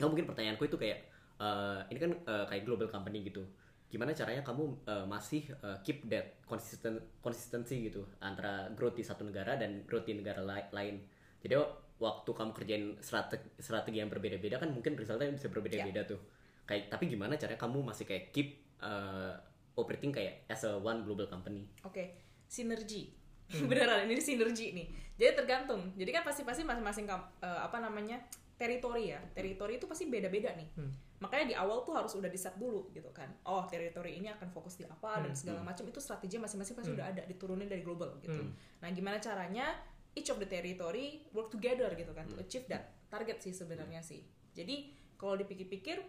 Nah 0.01 0.05
mungkin 0.09 0.25
pertanyaanku 0.25 0.65
itu 0.65 0.77
kayak 0.81 1.05
eh, 1.37 1.79
ini 1.93 1.99
kan 2.01 2.11
eh, 2.17 2.45
kayak 2.49 2.63
global 2.65 2.89
company 2.89 3.21
gitu. 3.21 3.45
Gimana 3.93 4.09
caranya 4.17 4.41
kamu 4.41 4.63
eh, 4.89 5.05
masih 5.05 5.53
eh, 5.53 5.77
keep 5.85 6.09
that 6.09 6.41
consistent 6.49 6.97
consistency 7.21 7.85
gitu 7.85 8.09
antara 8.25 8.73
growth 8.73 8.97
di 8.97 9.05
satu 9.05 9.21
negara 9.21 9.53
dan 9.53 9.85
growth 9.85 10.09
di 10.09 10.17
negara 10.17 10.41
lai- 10.41 10.67
lain. 10.73 11.05
Jadi 11.45 11.53
waktu 12.01 12.27
kamu 12.33 12.51
kerjain 12.57 12.85
strategi, 12.99 13.53
strategi 13.61 14.01
yang 14.01 14.09
berbeda-beda 14.09 14.57
kan 14.57 14.73
mungkin 14.73 14.97
resultnya 14.97 15.29
bisa 15.29 15.47
berbeda-beda 15.53 16.01
tuh. 16.09 16.19
Kayak 16.65 16.89
tapi 16.89 17.05
gimana 17.05 17.37
caranya 17.37 17.61
kamu 17.61 17.85
masih 17.85 18.09
kayak 18.09 18.33
keep 18.33 18.64
uh, 18.79 19.33
operating 19.75 20.11
kayak 20.11 20.47
as 20.47 20.63
a 20.63 20.75
one 20.75 21.03
global 21.03 21.27
company. 21.27 21.67
Oke, 21.83 22.15
sinergi. 22.47 23.11
Beneran 23.69 24.09
ini 24.09 24.17
sinergi 24.17 24.73
nih. 24.73 24.87
Jadi 25.15 25.31
tergantung. 25.37 25.93
Jadi 25.95 26.09
kan 26.09 26.23
pasti-pasti 26.25 26.65
masing-masing 26.65 27.05
kam- 27.05 27.29
eh, 27.39 27.59
apa 27.61 27.77
namanya? 27.79 28.19
teritori 28.55 29.11
ya. 29.11 29.19
Teritori 29.35 29.75
itu 29.75 29.83
pasti 29.83 30.07
beda-beda 30.07 30.55
nih. 30.55 30.63
Makanya 31.19 31.43
di 31.43 31.55
awal 31.59 31.83
tuh 31.83 31.91
harus 31.91 32.15
udah 32.15 32.31
di 32.31 32.39
set 32.39 32.55
dulu 32.55 32.87
gitu 32.95 33.11
kan. 33.11 33.27
Oh, 33.43 33.67
teritori 33.67 34.15
ini 34.15 34.31
akan 34.31 34.47
fokus 34.47 34.79
di 34.79 34.87
apa 34.87 35.19
dan 35.19 35.35
segala 35.35 35.59
macam 35.59 35.83
itu 35.83 35.99
strategi 35.99 36.39
masing-masing 36.39 36.75
pasti 36.75 36.91
udah 36.95 37.11
ada 37.11 37.23
diturunin 37.27 37.67
dari 37.67 37.83
global 37.83 38.15
gitu. 38.23 38.47
Nah, 38.79 38.89
gimana 38.95 39.19
caranya 39.19 39.75
each 40.15 40.31
of 40.31 40.39
the 40.39 40.47
territory 40.47 41.27
work 41.35 41.51
together 41.51 41.91
gitu 41.93 42.15
kan 42.15 42.23
to 42.25 42.39
achieve 42.39 42.63
that 42.71 42.95
target 43.11 43.43
sih 43.43 43.51
sebenarnya 43.51 43.99
sih. 43.99 44.23
jadi 44.55 44.87
kalau 45.19 45.35
dipikir-pikir 45.35 45.99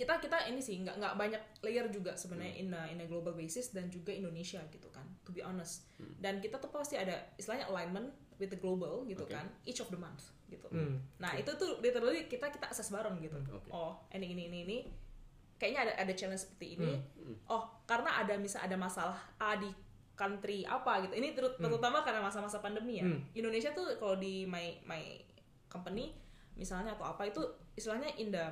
kita 0.00 0.16
kita 0.16 0.48
ini 0.48 0.64
sih 0.64 0.80
nggak 0.80 0.96
nggak 0.96 1.14
banyak 1.20 1.42
layer 1.60 1.84
juga 1.92 2.16
sebenarnya 2.16 2.56
in 2.56 2.72
a, 2.72 2.88
in 2.88 2.96
a 2.96 3.04
global 3.04 3.36
basis 3.36 3.76
dan 3.76 3.92
juga 3.92 4.16
Indonesia 4.16 4.56
gitu 4.72 4.88
kan 4.88 5.04
to 5.28 5.36
be 5.36 5.44
honest. 5.44 5.84
Dan 6.16 6.40
kita 6.40 6.56
tuh 6.56 6.72
pasti 6.72 6.96
ada 6.96 7.12
istilahnya 7.36 7.68
alignment 7.68 8.08
with 8.40 8.48
the 8.48 8.56
global 8.56 9.04
gitu 9.04 9.28
Oke. 9.28 9.36
kan 9.36 9.44
each 9.68 9.84
of 9.84 9.92
the 9.92 10.00
month 10.00 10.32
gitu. 10.48 10.64
Hmm. 10.72 10.98
nah 11.20 11.36
itu 11.36 11.52
tuh 11.54 11.78
literally 11.84 12.24
kita 12.32 12.48
kita 12.48 12.72
assess 12.72 12.88
bareng 12.88 13.20
gitu. 13.20 13.36
Oke. 13.52 13.68
oh 13.68 14.00
ini 14.16 14.32
ini 14.32 14.48
ini 14.48 14.58
ini. 14.64 14.78
Kayaknya 15.60 15.80
ada 15.84 15.92
ada 16.08 16.12
challenge 16.16 16.48
seperti 16.48 16.80
ini. 16.80 16.96
Oh 17.52 17.68
karena 17.84 18.24
ada 18.24 18.40
misal 18.40 18.64
ada 18.64 18.80
masalah 18.80 19.20
A 19.36 19.60
di 19.60 19.68
country 20.16 20.64
apa 20.64 21.04
gitu. 21.04 21.12
Ini 21.20 21.36
terut- 21.36 21.60
terutama 21.60 22.00
karena 22.00 22.24
masa-masa 22.24 22.64
pandemi 22.64 23.04
ya. 23.04 23.04
Hmm. 23.04 23.20
Indonesia 23.36 23.68
tuh 23.76 23.92
kalau 24.00 24.16
di 24.16 24.48
my 24.48 24.80
my 24.88 25.20
company 25.68 26.16
misalnya 26.56 26.96
atau 26.96 27.12
apa 27.12 27.28
itu 27.28 27.40
istilahnya 27.76 28.08
in 28.16 28.32
the 28.32 28.44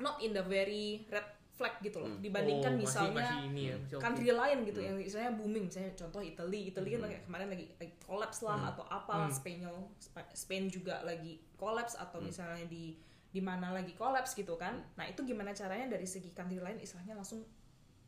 not 0.00 0.18
in 0.18 0.32
the 0.32 0.42
very 0.42 1.04
red 1.06 1.22
flag 1.50 1.76
gitu 1.78 2.00
loh. 2.00 2.08
Dibandingkan 2.18 2.72
Oh, 2.72 2.76
masih- 2.78 2.84
misalnya 3.04 3.20
masih 3.22 3.38
ini 3.46 3.62
ya, 3.62 3.74
masih 3.76 4.00
country 4.00 4.30
lain 4.32 4.58
gitu 4.64 4.80
yang 4.82 4.96
istilahnya 4.98 5.32
booming 5.34 5.64
misalnya 5.66 5.92
contoh 5.94 6.20
Italy 6.20 6.60
Italy 6.66 6.88
kan 6.90 7.00
kayak 7.06 7.22
kemarin 7.22 7.48
lagi, 7.48 7.66
lagi 7.76 7.94
collapse 8.00 8.40
lah 8.40 8.58
atau 8.66 8.84
apa 8.86 9.12
Spain 9.30 9.60
Spa- 9.98 10.32
Spain 10.34 10.64
juga 10.66 11.00
lagi 11.02 11.36
collapse 11.54 11.94
atau 11.94 12.18
misalnya 12.18 12.64
di 12.64 12.96
di 13.30 13.38
mana 13.38 13.70
lagi 13.70 13.92
collapse 13.92 14.34
gitu 14.34 14.56
kan. 14.56 14.74
Nah 14.94 15.04
itu 15.04 15.20
gimana 15.22 15.52
caranya 15.52 15.86
dari 15.90 16.02
segi 16.04 16.32
country 16.32 16.58
lain 16.58 16.76
istilahnya 16.78 17.14
langsung 17.14 17.44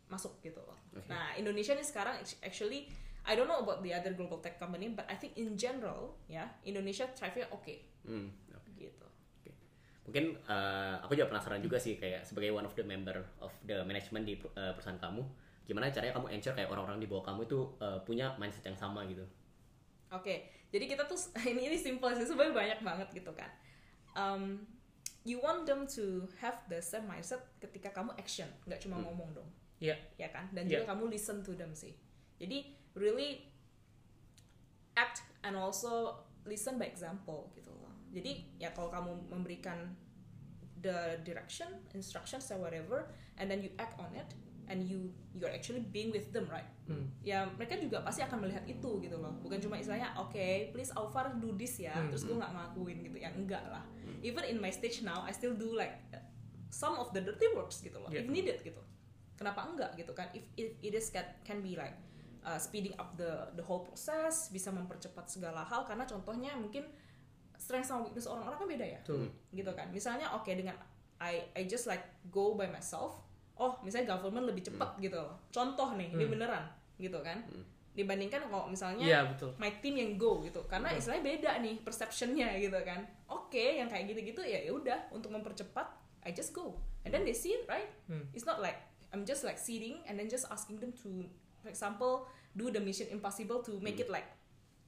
masuk 0.09 0.41
gitu 0.41 0.59
loh. 0.59 0.77
Nah 1.07 1.37
Indonesia 1.37 1.73
nih 1.73 1.85
sekarang 1.85 2.17
act- 2.17 2.41
actually 2.41 2.89
I 3.23 3.33
don't 3.33 3.47
know 3.47 3.61
about 3.61 3.81
the 3.81 3.93
other 3.93 4.13
global 4.13 4.41
tech 4.41 4.57
company 4.57 4.89
but 4.89 5.07
I 5.07 5.15
think 5.15 5.37
in 5.37 5.55
general 5.55 6.17
ya 6.27 6.49
Indonesia 6.63 7.05
thrive-nya 7.07 7.47
oke. 7.51 7.77
Hmm. 8.03 8.33
gitu. 8.75 9.07
Mungkin 10.03 10.35
eh, 10.35 10.95
aku 10.99 11.15
juga 11.15 11.31
penasaran 11.31 11.63
juga 11.63 11.79
sih 11.79 11.95
kayak 11.95 12.27
sebagai 12.27 12.51
one 12.51 12.67
of 12.67 12.75
the 12.75 12.83
member 12.83 13.23
of 13.39 13.55
the 13.63 13.87
management 13.87 14.27
di 14.27 14.35
eh, 14.35 14.73
perusahaan 14.75 14.99
kamu, 14.99 15.23
gimana 15.63 15.95
caranya 15.95 16.19
kamu 16.19 16.27
ensure 16.35 16.55
kayak 16.59 16.71
orang-orang 16.71 16.99
di 16.99 17.07
bawah 17.07 17.23
kamu 17.31 17.47
itu 17.47 17.59
eh, 17.79 17.99
punya 18.03 18.35
mindset 18.37 18.67
yang 18.67 18.75
sama 18.75 19.07
gitu. 19.07 19.23
Oke, 20.13 20.51
jadi 20.75 20.85
kita 20.91 21.07
tuh 21.07 21.17
ini 21.51 21.71
ini 21.71 21.79
simple 21.79 22.11
sih, 22.13 22.27
sebenarnya 22.27 22.53
banyak 22.53 22.81
banget 22.83 23.09
gitu 23.15 23.33
kan. 23.33 23.49
Um, 24.13 24.67
you 25.25 25.39
want 25.41 25.65
them 25.65 25.87
to 25.87 26.27
have 26.43 26.59
the 26.67 26.83
same 26.83 27.07
mindset 27.07 27.41
ketika 27.63 27.95
kamu 27.95 28.13
action, 28.19 28.51
nggak 28.67 28.83
cuma 28.83 28.99
ngomong 29.01 29.33
dong, 29.33 29.49
Iya. 29.81 29.97
ya 30.19 30.29
kan? 30.29 30.51
Dan 30.53 30.67
Iya. 30.69 30.83
juga 30.83 30.93
kamu 30.93 31.09
listen 31.09 31.41
to 31.47 31.55
them 31.55 31.73
sih. 31.73 31.95
Jadi 32.43 32.75
really 32.99 33.47
act 34.99 35.23
and 35.47 35.57
also 35.57 36.21
listen 36.45 36.77
by 36.77 36.85
example 36.91 37.49
gitu. 37.57 37.73
Jadi 38.13 38.61
ya 38.61 38.71
kalau 38.71 38.93
kamu 38.93 39.33
memberikan 39.33 39.97
the 40.79 41.17
direction, 41.23 41.69
instructions 41.97 42.51
or 42.53 42.59
whatever, 42.61 43.09
and 43.39 43.49
then 43.49 43.63
you 43.63 43.71
act 43.79 43.97
on 43.97 44.13
it, 44.13 44.29
and 44.69 44.85
you 44.85 45.09
you're 45.33 45.51
actually 45.51 45.81
being 45.81 46.11
with 46.11 46.29
them, 46.35 46.45
right? 46.51 46.69
Hmm. 46.85 47.09
Ya 47.23 47.47
mereka 47.57 47.79
juga 47.79 48.03
pasti 48.03 48.21
akan 48.21 48.45
melihat 48.45 48.67
itu 48.69 49.01
gitu 49.01 49.17
loh. 49.17 49.33
Bukan 49.41 49.63
cuma 49.63 49.79
istilahnya, 49.79 50.13
oke, 50.19 50.75
please 50.75 50.91
Alvar 50.93 51.39
do 51.39 51.55
this 51.57 51.79
ya, 51.81 51.95
Hmm. 51.95 52.11
terus 52.11 52.27
gue 52.27 52.35
nggak 52.37 52.53
ngelakuin 52.53 52.99
gitu. 53.07 53.17
Ya 53.17 53.31
enggak 53.33 53.65
lah. 53.71 53.87
Even 54.21 54.45
in 54.45 54.59
my 54.59 54.71
stage 54.71 55.01
now, 55.03 55.23
I 55.25 55.33
still 55.33 55.55
do 55.55 55.73
like 55.73 55.95
some 56.69 56.99
of 56.99 57.11
the 57.15 57.23
dirty 57.23 57.49
works 57.55 57.81
gitu 57.81 57.97
loh, 57.97 58.11
Yeah. 58.11 58.23
if 58.23 58.29
needed 58.29 58.59
gitu. 58.61 58.83
Kenapa 59.39 59.67
enggak 59.67 59.95
gitu 59.97 60.13
kan? 60.13 60.31
If, 60.37 60.45
if 60.55 60.77
it 60.83 60.93
is 60.95 61.11
can, 61.11 61.27
can 61.43 61.59
be 61.63 61.75
like 61.75 61.95
uh, 62.43 62.59
speeding 62.59 62.95
up 62.99 63.15
the 63.15 63.55
the 63.55 63.65
whole 63.65 63.83
process, 63.83 64.51
bisa 64.51 64.71
mempercepat 64.71 65.31
segala 65.31 65.63
hal. 65.63 65.87
Karena 65.87 66.07
contohnya 66.07 66.55
mungkin 66.59 66.87
strength 67.63 67.87
sama 67.87 68.03
weakness 68.03 68.27
orang-orang 68.27 68.59
kan 68.59 68.69
beda 68.69 68.87
ya? 68.89 68.99
Betul. 69.07 69.31
gitu 69.55 69.71
kan. 69.71 69.87
Misalnya 69.95 70.27
oke 70.35 70.51
dengan 70.51 70.75
I 71.23 71.47
I 71.55 71.71
just 71.71 71.87
like 71.87 72.03
go 72.35 72.59
by 72.59 72.67
myself 72.67 73.23
oh 73.55 73.79
misalnya 73.87 74.19
government 74.19 74.51
lebih 74.51 74.67
cepat 74.67 74.99
gitu. 74.99 75.15
Loh 75.15 75.39
contoh 75.55 75.95
nih 75.95 76.11
ini 76.11 76.27
beneran 76.27 76.67
gitu 76.99 77.23
kan. 77.23 77.39
Dibandingkan 77.93 78.49
kalau 78.49 78.67
misalnya 78.67 79.05
Iya, 79.05 79.21
betul. 79.29 79.53
my 79.61 79.69
team 79.79 79.95
yang 79.95 80.17
go 80.17 80.41
gitu. 80.43 80.65
Karena 80.67 80.91
istilahnya 80.91 81.23
beda 81.23 81.51
nih 81.61 81.79
perceptionnya 81.85 82.57
gitu 82.59 82.81
kan. 82.83 83.05
Oke 83.29 83.79
yang 83.79 83.87
kayak 83.87 84.11
gitu-gitu 84.11 84.43
ya 84.43 84.65
ya 84.65 84.73
udah 84.73 85.13
untuk 85.15 85.31
mempercepat 85.31 85.87
I 86.27 86.35
just 86.35 86.51
go. 86.51 86.75
And 87.05 87.13
then 87.13 87.23
they 87.23 87.37
see 87.37 87.55
it 87.55 87.69
right? 87.69 87.87
Hmm. 88.09 88.27
it's 88.33 88.43
not 88.43 88.59
like 88.59 88.81
I'm 89.13 89.23
just 89.23 89.45
like 89.45 89.61
sitting 89.61 90.01
and 90.09 90.17
then 90.17 90.27
just 90.27 90.49
asking 90.49 90.81
them 90.81 90.91
to 91.05 91.29
for 91.61 91.69
example 91.69 92.25
do 92.57 92.73
the 92.73 92.81
mission 92.81 93.13
impossible 93.13 93.61
to 93.61 93.77
make 93.79 94.01
it 94.01 94.09
like 94.09 94.25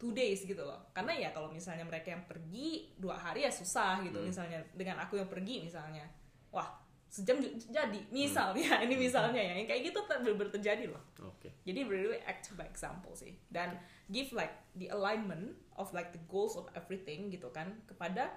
two 0.04 0.12
days 0.12 0.44
gitu 0.44 0.60
loh. 0.60 0.76
Karena 0.92 1.16
ya 1.16 1.32
kalau 1.32 1.48
misalnya 1.48 1.88
mereka 1.88 2.12
yang 2.12 2.28
pergi 2.28 2.92
dua 3.00 3.16
hari 3.16 3.48
ya 3.48 3.52
susah 3.52 4.04
gitu. 4.04 4.20
Misalnya 4.20 4.60
dengan 4.76 5.00
aku 5.00 5.16
yang 5.16 5.32
pergi 5.32 5.64
misalnya. 5.64 6.04
Wah 6.52 6.68
sejam 7.08 7.40
jadi. 7.40 8.00
Misal 8.12 8.52
ya 8.52 8.76
ini 8.84 9.00
misalnya 9.00 9.40
ya. 9.40 9.56
Yang 9.56 9.72
kayak 9.72 9.82
gitu 9.88 10.00
ter- 10.04 10.52
terjadi 10.60 10.84
loh. 10.92 11.00
Oke. 11.24 11.56
jadi 11.64 11.88
really 11.88 12.20
act 12.28 12.52
by 12.52 12.68
example 12.68 13.16
sih. 13.16 13.32
Dan 13.48 13.80
give 14.12 14.28
like 14.36 14.52
the 14.76 14.92
alignment 14.92 15.56
of 15.80 15.88
like 15.96 16.12
the 16.12 16.20
goals 16.28 16.60
of 16.60 16.68
everything 16.76 17.32
gitu 17.32 17.48
kan 17.48 17.80
kepada 17.88 18.28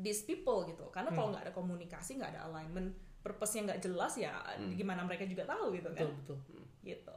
these 0.00 0.24
people 0.24 0.64
gitu. 0.64 0.88
Karena 0.88 1.12
kalau 1.12 1.36
nggak 1.36 1.44
ada 1.44 1.52
komunikasi 1.52 2.16
nggak 2.16 2.40
ada 2.40 2.48
alignment 2.48 2.96
purpose-nya 3.20 3.68
nggak 3.68 3.84
jelas 3.84 4.16
ya 4.16 4.32
gimana 4.72 5.04
mereka 5.04 5.28
juga 5.28 5.44
tahu 5.44 5.76
gitu 5.76 5.92
kan. 5.92 6.08
Betul, 6.24 6.40
betul. 6.40 6.64
gitu. 6.80 7.14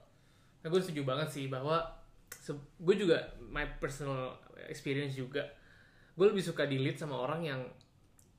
Nah, 0.64 0.68
gue 0.72 0.80
setuju 0.80 1.02
banget 1.08 1.28
sih 1.32 1.46
bahwa 1.48 2.03
gue 2.58 2.96
juga 2.98 3.18
my 3.52 3.80
personal 3.80 4.38
experience 4.70 5.16
juga 5.16 5.46
gue 6.14 6.26
lebih 6.30 6.44
suka 6.46 6.70
di 6.70 6.78
lead 6.78 6.98
sama 6.98 7.18
orang 7.18 7.42
yang 7.42 7.62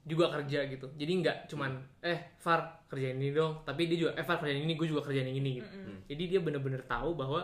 juga 0.04 0.28
kerja 0.28 0.68
gitu. 0.68 0.92
Jadi 0.94 1.12
nggak 1.24 1.38
cuman 1.48 1.80
eh 2.04 2.36
Far 2.36 2.84
kerjain 2.86 3.16
ini 3.16 3.32
dong. 3.32 3.64
Tapi 3.64 3.88
dia 3.88 3.98
juga 4.06 4.12
eh 4.14 4.24
Far 4.24 4.36
kerjain 4.36 4.60
ini 4.60 4.76
gue 4.76 4.86
juga 4.86 5.00
kerjain 5.00 5.26
yang 5.26 5.40
ini 5.40 5.50
gitu. 5.64 5.68
Jadi 6.12 6.22
dia 6.28 6.40
bener-bener 6.44 6.84
tahu 6.84 7.16
bahwa 7.16 7.40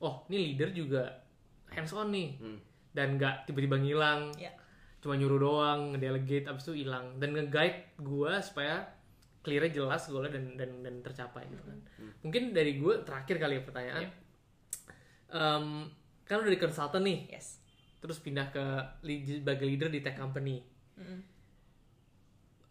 oh 0.00 0.24
ini 0.30 0.50
leader 0.50 0.70
juga 0.70 1.02
hands 1.74 1.92
on 1.92 2.10
nih. 2.14 2.30
Hmm. 2.40 2.60
dan 2.90 3.14
nggak 3.14 3.46
tiba-tiba 3.46 3.78
ngilang. 3.78 4.34
Ya. 4.34 4.50
Cuma 4.98 5.14
nyuruh 5.14 5.38
doang 5.38 5.94
ngedelegate 5.94 6.50
abis 6.50 6.70
itu 6.70 6.82
hilang. 6.86 7.22
Dan 7.22 7.38
nge-guide 7.38 7.94
gue 8.02 8.32
supaya 8.42 8.82
clear 9.46 9.70
jelas 9.70 10.10
goalnya 10.10 10.36
dan 10.36 10.58
dan 10.58 10.70
dan 10.82 10.94
tercapai 11.00 11.46
gitu 11.48 11.62
kan. 11.62 11.78
Mungkin 12.26 12.50
dari 12.50 12.82
gue 12.82 13.02
terakhir 13.06 13.38
kali 13.38 13.58
ya 13.58 13.62
pertanyaan 13.62 14.02
Em, 15.30 15.86
kan 16.22 16.38
udah 16.38 16.50
di 16.50 16.58
consultant 16.58 17.02
nih 17.02 17.30
yes 17.30 17.62
terus 18.00 18.18
pindah 18.18 18.48
ke 18.48 18.64
sebagai 19.04 19.64
leader 19.64 19.86
di 19.86 20.00
tech 20.00 20.16
company 20.16 20.58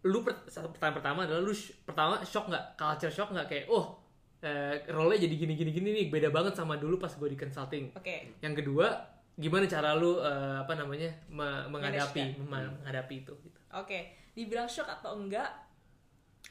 lu 0.01 0.23
per, 0.23 0.47
pertanyaan 0.47 0.95
pertama 0.95 1.19
adalah 1.27 1.43
lu 1.43 1.51
sh- 1.51 1.75
pertama 1.83 2.23
shock 2.23 2.47
nggak 2.47 2.65
culture 2.73 3.11
shock 3.11 3.29
nggak 3.29 3.47
kayak 3.47 3.65
oh 3.67 3.99
eh, 4.39 4.79
role-nya 4.87 5.27
jadi 5.27 5.35
gini 5.35 5.53
gini 5.53 5.71
gini 5.71 5.89
nih 5.91 6.05
beda 6.07 6.31
banget 6.31 6.55
sama 6.55 6.79
dulu 6.79 6.95
pas 6.95 7.11
gue 7.11 7.27
di 7.27 7.35
consulting 7.35 7.91
oke 7.91 8.15
yang 8.39 8.55
kedua 8.55 8.95
gimana 9.35 9.67
cara 9.67 9.91
lu 9.93 10.19
eh, 10.19 10.55
apa 10.57 10.71
namanya 10.73 11.11
me- 11.27 11.67
menghadapi 11.67 12.39
mem- 12.39 12.75
menghadapi 12.79 13.15
itu 13.23 13.33
gitu. 13.39 13.59
Oke, 13.71 13.99
dibilang 14.33 14.65
shock 14.65 14.89
atau 14.89 15.13
enggak? 15.15 15.47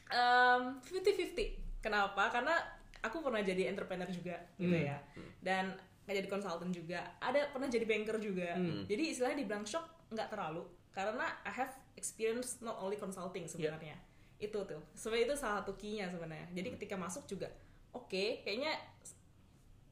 Um, 0.09 0.79
50-50. 0.81 1.83
Kenapa? 1.83 2.31
Karena 2.31 2.55
aku 3.03 3.21
pernah 3.21 3.42
jadi 3.42 3.68
entrepreneur 3.68 4.07
juga, 4.07 4.38
gitu 4.55 4.71
Hmm. 4.73 4.88
ya. 4.88 4.97
Dan 5.42 5.75
nggak 6.09 6.25
jadi 6.25 6.31
konsultan 6.33 6.73
juga. 6.73 7.05
Ada 7.21 7.53
pernah 7.53 7.68
jadi 7.68 7.85
banker 7.85 8.16
juga. 8.16 8.57
Hmm. 8.57 8.88
Jadi 8.88 9.03
istilahnya 9.12 9.44
dibilang 9.44 9.68
shock 9.68 10.09
nggak 10.09 10.33
terlalu, 10.33 10.64
karena 10.97 11.29
I 11.44 11.53
have 11.53 11.77
experience 12.01 12.64
not 12.64 12.81
only 12.81 12.97
consulting 12.97 13.44
sebenarnya. 13.44 14.01
Itu 14.40 14.64
tuh. 14.64 14.81
Sebenarnya 14.97 15.27
itu 15.29 15.37
salah 15.37 15.61
satu 15.61 15.77
key-nya 15.77 16.09
sebenarnya. 16.09 16.49
Jadi 16.57 16.81
ketika 16.81 16.97
masuk 16.97 17.29
juga, 17.29 17.53
oke, 17.92 18.40
kayaknya 18.40 18.73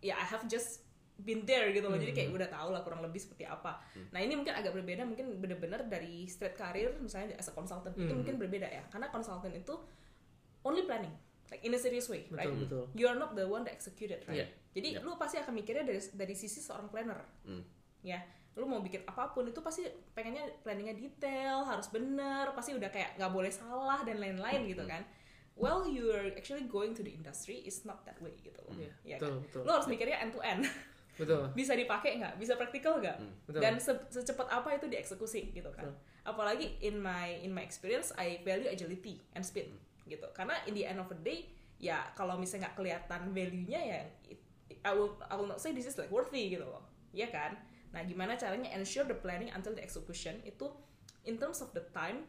ya 0.01 0.17
I 0.17 0.25
have 0.25 0.49
just 0.49 0.89
been 1.17 1.49
there 1.49 1.73
gitu 1.73 1.89
loh 1.89 1.97
jadi 1.97 2.13
kayak 2.13 2.29
udah 2.29 2.49
tau 2.53 2.69
lah 2.69 2.85
kurang 2.85 3.01
lebih 3.01 3.17
seperti 3.17 3.49
apa 3.49 3.81
nah 4.13 4.21
ini 4.21 4.37
mungkin 4.37 4.53
agak 4.53 4.77
berbeda 4.77 5.09
mungkin 5.09 5.33
bener-bener 5.41 5.89
dari 5.89 6.29
straight 6.29 6.53
career 6.53 6.93
misalnya 7.01 7.41
as 7.41 7.49
a 7.49 7.57
consultant 7.57 7.97
itu 7.97 8.13
mungkin 8.13 8.37
berbeda 8.37 8.69
ya 8.69 8.85
karena 8.93 9.09
consultant 9.09 9.57
itu 9.57 9.73
only 10.61 10.85
planning 10.85 11.13
like 11.51 11.63
in 11.63 11.73
a 11.73 11.81
serious 11.81 12.07
way 12.11 12.27
right? 12.31 12.47
Betul, 12.49 12.65
betul. 12.67 12.85
you 12.99 13.07
are 13.07 13.19
not 13.19 13.33
the 13.35 13.47
one 13.47 13.63
that 13.63 13.75
executed 13.75 14.23
right? 14.27 14.45
Iya. 14.45 14.47
jadi 14.77 14.89
lu 15.01 15.15
pasti 15.17 15.39
akan 15.41 15.53
mikirnya 15.57 15.85
dari 15.87 16.01
dari 16.15 16.35
sisi 16.35 16.59
seorang 16.61 16.91
planner. 16.91 17.21
Hmm. 17.47 17.63
ya 18.07 18.23
lu 18.57 18.65
mau 18.65 18.81
bikin 18.81 19.05
apa 19.05 19.37
pun 19.37 19.45
itu 19.45 19.61
pasti 19.61 19.85
pengennya 20.17 20.49
planningnya 20.65 20.97
detail 20.97 21.61
harus 21.69 21.93
bener 21.93 22.49
pasti 22.57 22.73
udah 22.73 22.89
kayak 22.89 23.21
nggak 23.21 23.29
boleh 23.29 23.53
salah 23.53 24.01
dan 24.03 24.17
lain-lain 24.17 24.65
gitu 24.65 24.85
kan. 24.89 25.05
Well 25.57 25.89
you're 25.89 26.33
actually 26.37 26.69
going 26.69 26.93
to 26.97 27.03
the 27.05 27.13
industry 27.13 27.65
is 27.65 27.85
not 27.89 28.05
that 28.09 28.17
way 28.21 28.33
gitu 28.41 28.57
loh. 28.65 28.77
Iya, 28.77 28.93
ya 29.05 29.17
betul, 29.21 29.29
kan? 29.29 29.45
betul. 29.45 29.61
lu 29.65 29.71
harus 29.73 29.89
mikirnya 29.89 30.17
end 30.25 30.33
to 30.33 30.41
end. 30.41 30.65
Betul. 31.17 31.49
Bisa 31.57 31.73
dipakai 31.73 32.21
nggak? 32.21 32.37
Bisa 32.37 32.61
praktikal 32.61 33.01
nggak? 33.01 33.17
Betul. 33.49 33.61
dan 33.65 33.81
se- 33.81 34.05
secepat 34.13 34.53
apa 34.53 34.77
itu 34.77 34.85
dieksekusi 34.85 35.49
gitu 35.57 35.73
kan. 35.73 35.89
Apalagi 36.29 36.77
in 36.85 37.01
my 37.01 37.41
in 37.41 37.57
my 37.57 37.65
experience 37.65 38.13
I 38.21 38.45
value 38.45 38.69
agility 38.69 39.25
and 39.33 39.41
speed 39.41 39.73
gitu. 40.07 40.27
Karena 40.33 40.55
in 40.65 40.73
the 40.73 40.83
end 40.83 40.99
of 40.99 41.07
the 41.07 41.19
day 41.21 41.51
ya 41.77 42.09
kalau 42.17 42.35
misalnya 42.35 42.71
nggak 42.71 42.77
kelihatan 42.79 43.23
value-nya 43.31 43.81
ya 43.81 43.99
it- 44.27 44.43
I 44.83 44.91
will 44.91 45.15
I 45.23 45.35
will 45.35 45.47
not 45.47 45.59
say 45.59 45.71
this 45.71 45.85
is 45.85 45.95
like 45.95 46.09
worthy 46.09 46.49
gitu 46.49 46.65
loh. 46.65 46.83
Ya 47.11 47.29
kan? 47.29 47.59
Nah 47.91 48.03
gimana 48.03 48.35
caranya 48.35 48.71
ensure 48.73 49.05
the 49.05 49.15
planning 49.15 49.51
until 49.51 49.75
the 49.75 49.83
execution 49.83 50.39
itu 50.43 50.71
in 51.23 51.37
terms 51.37 51.59
of 51.61 51.71
the 51.71 51.83
time 51.91 52.25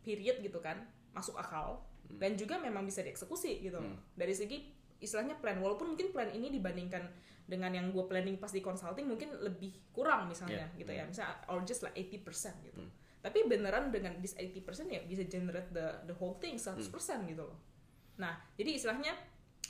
period 0.00 0.38
gitu 0.38 0.58
kan 0.58 0.82
masuk 1.10 1.34
akal. 1.34 1.82
Dan 2.12 2.36
juga 2.36 2.58
memang 2.58 2.84
bisa 2.84 3.00
dieksekusi 3.00 3.62
gitu 3.62 3.78
loh. 3.78 3.96
dari 4.12 4.34
segi 4.34 4.68
istilahnya 4.98 5.34
plan 5.34 5.58
walaupun 5.58 5.94
mungkin 5.94 6.12
plan 6.12 6.30
ini 6.30 6.52
dibandingkan 6.52 7.02
dengan 7.42 7.74
yang 7.74 7.90
gue 7.90 8.04
planning 8.06 8.38
pas 8.38 8.48
di 8.48 8.62
consulting 8.62 9.02
mungkin 9.04 9.34
lebih 9.34 9.74
kurang 9.90 10.30
misalnya 10.30 10.68
Yeah. 10.70 10.78
gitu 10.78 10.92
ya. 10.92 11.04
Misalnya 11.04 11.42
or 11.48 11.62
just 11.62 11.82
like 11.82 11.94
80% 11.98 12.22
gitu 12.62 12.82
tapi 13.22 13.46
beneran 13.46 13.88
dengan 13.88 14.18
this 14.18 14.34
80% 14.34 14.66
ya 14.88 15.00
bisa 15.02 15.22
generate 15.24 15.70
the 15.70 15.86
the 16.04 16.14
whole 16.14 16.36
thing 16.36 16.58
100% 16.58 16.82
gitu 17.24 17.42
loh 17.42 17.58
nah 18.18 18.36
jadi 18.54 18.76
istilahnya 18.76 19.14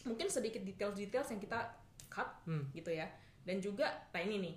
mungkin 0.03 0.27
sedikit 0.27 0.65
details-details 0.65 1.29
yang 1.29 1.39
kita 1.39 1.61
cut 2.09 2.29
Hmm. 2.43 2.67
gitu 2.73 2.91
ya 2.91 3.07
dan 3.45 3.59
juga 3.59 4.09
nah 4.11 4.21
ini 4.21 4.37
nih 4.41 4.55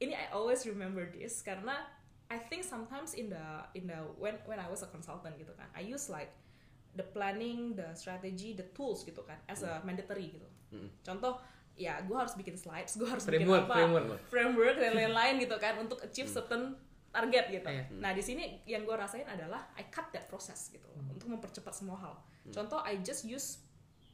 ini 0.00 0.12
I 0.14 0.30
always 0.30 0.62
remember 0.64 1.04
this 1.04 1.42
karena 1.42 1.82
I 2.28 2.38
think 2.38 2.62
sometimes 2.62 3.12
in 3.12 3.28
the 3.28 3.44
in 3.72 3.84
the 3.84 3.98
when 4.16 4.38
when 4.44 4.56
I 4.56 4.66
was 4.66 4.80
a 4.80 4.88
consultant 4.88 5.34
gitu 5.34 5.52
kan 5.52 5.68
I 5.72 5.82
use 5.82 6.06
like 6.06 6.30
the 6.92 7.04
planning 7.04 7.74
the 7.74 7.92
strategy 7.92 8.52
the 8.52 8.66
tools 8.70 9.02
gitu 9.02 9.20
kan 9.22 9.38
as 9.46 9.60
a 9.60 9.82
mandatory 9.82 10.30
gitu 10.30 10.48
Mm. 10.68 10.84
contoh 11.00 11.40
ya 11.80 11.96
gue 12.04 12.12
harus 12.12 12.36
bikin 12.36 12.52
slides 12.52 13.00
gue 13.00 13.08
harus 13.08 13.24
Framework, 13.24 13.64
bikin 13.64 13.72
apa 13.72 13.76
framework. 13.88 14.20
framework 14.28 14.76
dan 14.76 14.92
lain-lain 14.92 15.34
gitu 15.40 15.56
kan 15.56 15.80
untuk 15.80 15.96
achieve 16.02 16.28
certain 16.28 16.76
target 17.18 17.44
gitu. 17.50 17.66
Iya. 17.66 17.84
Nah 17.98 18.10
di 18.14 18.22
sini 18.22 18.62
yang 18.64 18.86
gue 18.86 18.94
rasain 18.94 19.26
adalah 19.26 19.66
I 19.74 19.90
cut 19.90 20.14
that 20.14 20.30
process 20.30 20.70
gitu 20.70 20.86
loh, 20.86 21.02
untuk 21.10 21.26
mempercepat 21.26 21.74
semua 21.74 21.98
hal. 21.98 22.14
Contoh 22.48 22.78
I 22.86 23.02
just 23.02 23.26
use 23.26 23.58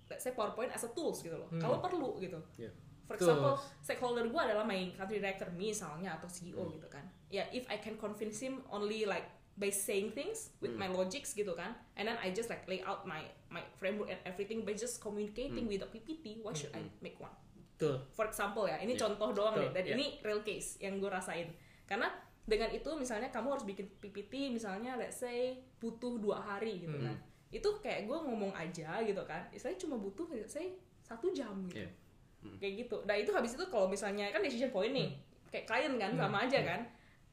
let's 0.08 0.24
say 0.24 0.32
PowerPoint 0.32 0.72
as 0.72 0.84
a 0.84 0.90
tools 0.92 1.20
gitu 1.20 1.36
loh. 1.36 1.48
Kalau 1.60 1.84
perlu 1.84 2.16
gitu. 2.18 2.40
Yeah. 2.56 2.72
For 3.04 3.20
Tools. 3.20 3.36
example, 3.36 3.54
stakeholder 3.84 4.24
gue 4.32 4.40
adalah 4.40 4.64
my 4.64 4.96
country 4.96 5.20
director 5.20 5.52
misalnya 5.52 6.16
atau 6.16 6.24
CEO 6.24 6.64
gitu 6.72 6.88
kan. 6.88 7.04
Ya 7.28 7.44
if 7.52 7.68
I 7.68 7.76
can 7.76 8.00
convince 8.00 8.40
him 8.40 8.64
only 8.72 9.04
like 9.04 9.28
by 9.54 9.68
saying 9.68 10.16
things 10.16 10.50
with 10.58 10.72
my 10.74 10.88
logics 10.88 11.30
gitu 11.30 11.52
kan, 11.52 11.76
and 11.94 12.08
then 12.08 12.16
I 12.18 12.32
just 12.32 12.48
like 12.48 12.64
lay 12.64 12.80
out 12.82 13.04
my 13.04 13.22
my 13.52 13.60
framework 13.76 14.08
and 14.08 14.18
everything 14.24 14.64
by 14.64 14.72
just 14.72 14.98
communicating 14.98 15.68
with 15.68 15.84
a 15.84 15.88
PPT, 15.92 16.40
why 16.40 16.56
should 16.56 16.72
I 16.72 16.82
make 17.04 17.20
one? 17.20 17.30
Betul. 17.74 18.06
for 18.14 18.30
example 18.30 18.70
ya 18.70 18.78
ini 18.78 18.94
Yeah. 18.94 19.02
contoh 19.02 19.34
doang 19.34 19.58
Betul, 19.58 19.66
deh 19.66 19.70
dan 19.74 19.84
yeah. 19.84 19.96
ini 19.98 20.06
real 20.22 20.46
case 20.46 20.78
yang 20.78 21.02
gue 21.02 21.10
rasain 21.10 21.50
karena 21.90 22.06
dengan 22.44 22.68
itu 22.68 22.90
misalnya 22.92 23.32
kamu 23.32 23.56
harus 23.56 23.64
bikin 23.64 23.88
PPT 24.00 24.52
misalnya 24.52 25.00
let's 25.00 25.24
say 25.24 25.64
butuh 25.80 26.20
dua 26.20 26.40
hari 26.44 26.84
gitu 26.84 26.96
kan. 27.00 27.16
Itu 27.48 27.80
kayak 27.80 28.04
gue 28.04 28.18
ngomong 28.20 28.52
aja 28.52 29.00
gitu 29.00 29.22
kan. 29.24 29.48
Istilahnya 29.50 29.80
cuma 29.80 29.96
butuh 29.96 30.28
let's 30.32 30.52
say 30.52 30.76
satu 31.00 31.32
jam 31.32 31.64
gitu. 31.72 31.84
Yeah. 31.84 31.92
kayak 32.60 32.84
gitu. 32.84 32.96
Nah 33.08 33.16
itu 33.16 33.32
habis 33.32 33.56
itu 33.56 33.64
kalau 33.72 33.88
misalnya 33.88 34.28
kan 34.28 34.44
decision 34.44 34.68
point 34.68 34.92
nih 34.92 35.16
kayak 35.48 35.64
klien 35.64 35.96
kan 35.96 36.12
sama 36.12 36.44
aja 36.44 36.60
kan. 36.60 36.80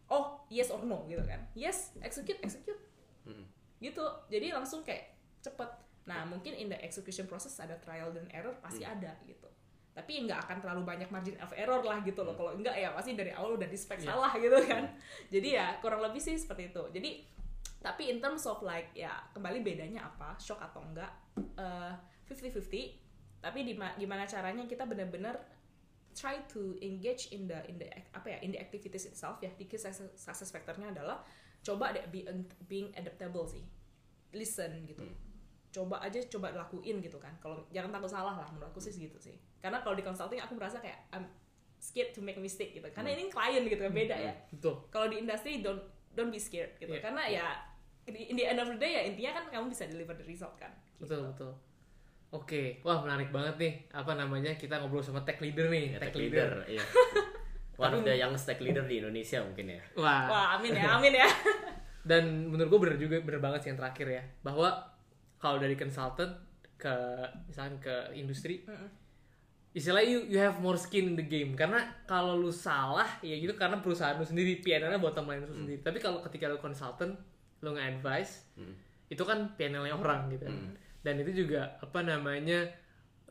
Oh 0.07 0.39
yes 0.47 0.71
or 0.71 0.79
no 0.87 1.03
gitu 1.11 1.23
kan. 1.27 1.43
Yes 1.51 1.91
execute 1.99 2.39
execute. 2.39 2.79
Mm. 3.27 3.45
gitu. 3.83 4.05
Jadi 4.31 4.55
langsung 4.55 4.81
kayak 4.87 5.11
cepet. 5.43 5.67
Nah 6.07 6.23
mungkin 6.23 6.55
in 6.55 6.71
the 6.71 6.79
execution 6.79 7.27
process 7.27 7.59
ada 7.59 7.75
trial 7.83 8.15
dan 8.15 8.23
error 8.31 8.55
pasti 8.63 8.87
ada 8.87 9.11
gitu 9.27 9.51
tapi 9.91 10.23
nggak 10.23 10.47
akan 10.47 10.57
terlalu 10.63 10.81
banyak 10.87 11.09
margin 11.11 11.35
of 11.43 11.51
error 11.51 11.83
lah 11.83 11.99
gitu 12.01 12.23
loh. 12.23 12.31
Kalau 12.31 12.55
enggak 12.55 12.79
ya 12.79 12.95
pasti 12.95 13.11
dari 13.11 13.35
awal 13.35 13.59
udah 13.59 13.67
di 13.67 13.75
spek 13.75 13.99
Iya. 13.99 14.15
salah 14.15 14.31
gitu 14.39 14.57
kan. 14.63 14.83
Jadi 15.27 15.49
ya 15.51 15.75
kurang 15.83 15.99
lebih 15.99 16.23
sih 16.23 16.39
seperti 16.39 16.71
itu. 16.71 16.83
Jadi 16.95 17.11
tapi 17.81 18.07
in 18.13 18.23
terms 18.23 18.47
of 18.47 18.63
like 18.63 18.93
ya 18.95 19.11
kembali 19.35 19.59
bedanya 19.59 20.07
apa? 20.07 20.39
Shock 20.39 20.63
atau 20.63 20.79
enggak 20.79 21.11
eh, 21.59 21.91
50-50 22.31 23.43
tapi 23.43 23.65
di 23.65 23.73
gimana 23.75 24.23
caranya 24.29 24.63
kita 24.69 24.85
benar-benar 24.85 25.33
try 26.13 26.37
to 26.45 26.77
engage 26.79 27.33
in 27.33 27.49
the 27.49 27.57
in 27.67 27.81
the 27.81 27.87
apa 28.13 28.35
ya 28.35 28.37
in 28.45 28.55
the 28.55 28.59
activities 28.63 29.03
itself 29.11 29.43
ya. 29.43 29.51
Di 29.59 29.67
success, 29.67 30.07
success 30.15 30.55
factornya 30.55 30.95
adalah 30.95 31.19
coba 31.61 31.91
deh 31.91 32.07
be, 32.07 32.23
being 32.71 32.95
adaptable 32.95 33.43
sih. 33.43 33.65
Listen 34.31 34.87
gitu 34.87 35.03
coba 35.71 36.03
aja 36.03 36.19
coba 36.27 36.51
lakuin 36.51 36.99
gitu 36.99 37.15
kan 37.15 37.31
kalau 37.39 37.63
jangan 37.71 37.95
takut 37.95 38.11
salah 38.11 38.35
lah 38.35 38.47
menurut 38.51 38.67
aku 38.67 38.83
sih 38.83 38.91
segitu 38.91 39.15
sih 39.17 39.35
karena 39.57 39.79
kalau 39.79 39.95
di 39.95 40.03
consulting 40.03 40.37
aku 40.37 40.59
merasa 40.59 40.83
kayak 40.83 40.99
I'm 41.09 41.23
scared 41.79 42.11
to 42.11 42.19
make 42.19 42.35
a 42.35 42.43
mistake 42.43 42.75
gitu 42.75 42.85
karena 42.91 43.15
ini 43.15 43.31
klien 43.31 43.63
gitu 43.65 43.81
kan 43.81 43.93
beda 43.95 44.15
ya 44.15 44.33
Betul. 44.51 44.75
kalau 44.91 45.07
di 45.07 45.23
industri 45.23 45.63
don't 45.63 45.81
don't 46.11 46.29
be 46.29 46.37
scared 46.37 46.75
gitu 46.75 46.91
Iya. 46.91 47.01
karena 47.01 47.23
ya 47.25 47.45
in 48.05 48.35
the 48.35 48.43
end 48.43 48.59
of 48.59 48.67
the 48.67 48.77
day 48.77 48.91
ya 48.99 49.01
intinya 49.07 49.31
kan 49.39 49.43
kamu 49.49 49.71
bisa 49.71 49.87
deliver 49.87 50.13
the 50.13 50.27
result 50.27 50.53
kan 50.59 50.69
Betul, 51.01 51.25
betul. 51.33 51.49
Oke, 52.31 52.79
wah 52.85 53.01
menarik 53.03 53.27
banget 53.33 53.57
nih. 53.59 53.73
Apa 53.91 54.15
namanya? 54.15 54.55
Kita 54.55 54.79
ngobrol 54.79 55.03
sama 55.03 55.19
tech 55.27 55.41
leader 55.43 55.67
nih, 55.67 55.97
Ya, 55.97 55.99
tech 55.99 56.15
leader, 56.15 56.63
iya. 56.63 56.79
One 57.81 57.91
of 57.97 58.05
the 58.05 58.13
youngest 58.15 58.47
tech 58.47 58.61
leader 58.63 58.85
di 58.87 59.01
Indonesia 59.03 59.41
mungkin 59.43 59.75
ya. 59.75 59.81
Wah. 59.99 60.29
wah 60.29 60.45
amin 60.55 60.77
ya 60.77 60.95
amin 60.95 61.11
ya 61.11 61.27
Dan 62.07 62.47
menurut 62.47 62.69
gue 62.71 62.79
bener 62.87 62.97
juga 63.01 63.17
bener 63.19 63.41
banget 63.41 63.65
sih 63.65 63.69
yang 63.73 63.79
terakhir 63.81 64.07
ya, 64.07 64.23
bahwa 64.45 64.69
kalau 65.41 65.57
dari 65.57 65.73
consultant 65.73 66.31
ke 66.77 66.95
misalnya 67.49 67.77
ke 67.81 67.95
industri, 68.13 68.61
istilahnya 69.73 70.09
you, 70.09 70.19
you 70.29 70.39
have 70.39 70.61
more 70.61 70.77
skin 70.77 71.13
in 71.13 71.15
the 71.17 71.25
game. 71.25 71.57
Karena 71.57 71.81
kalau 72.05 72.37
lu 72.37 72.53
salah 72.53 73.07
ya 73.25 73.35
gitu 73.37 73.57
karena 73.57 73.81
perusahaan 73.81 74.15
lu 74.15 74.25
sendiri, 74.25 74.61
PNL-nya 74.61 75.01
bottom 75.01 75.25
line 75.27 75.41
lu 75.43 75.53
sendiri. 75.53 75.79
Tapi 75.81 75.97
kalau 75.97 76.21
ketika 76.21 76.45
lu 76.47 76.61
consultant, 76.61 77.17
lu 77.65 77.73
nge-advise, 77.73 78.53
itu 79.09 79.23
kan 79.25 79.53
PNL-nya 79.57 79.97
orang 79.97 80.29
gitu. 80.29 80.45
kan. 80.47 80.77
Dan 81.01 81.17
itu 81.25 81.45
juga 81.45 81.81
apa 81.81 82.05
namanya 82.05 82.69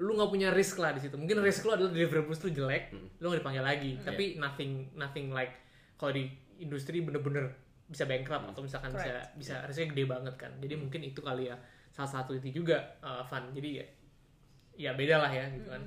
lu 0.01 0.17
nggak 0.17 0.31
punya 0.33 0.49
risk 0.51 0.81
lah 0.81 0.97
di 0.97 1.01
situ. 1.05 1.15
Mungkin 1.15 1.45
risk 1.45 1.63
lu 1.69 1.77
adalah 1.77 1.93
deliverables 1.93 2.41
lu 2.43 2.51
jelek, 2.51 2.91
lu 3.21 3.31
nggak 3.31 3.41
dipanggil 3.45 3.65
lagi. 3.65 3.93
Tapi 4.03 4.41
nothing 4.41 4.97
nothing 4.97 5.31
like 5.31 5.55
kalau 6.01 6.17
di 6.17 6.27
industri 6.61 7.05
bener-bener 7.05 7.53
bisa 7.91 8.07
bankrupt 8.07 8.47
atau 8.55 8.63
misalkan 8.63 8.95
bisa 8.95 9.11
Correct. 9.11 9.31
bisa 9.35 9.55
risknya 9.67 9.87
gede 9.93 10.05
banget 10.07 10.35
kan. 10.39 10.53
Jadi 10.63 10.75
mungkin 10.79 11.01
itu 11.05 11.21
kali 11.21 11.51
ya 11.51 11.57
salah 11.91 12.23
satu 12.23 12.39
itu 12.39 12.63
juga 12.63 12.79
uh, 13.03 13.23
fun. 13.27 13.51
Jadi 13.53 13.71
ya 13.83 13.87
ya 14.81 14.91
beda 14.97 15.21
lah 15.21 15.31
ya 15.31 15.45
gitu 15.53 15.69
kan. 15.69 15.83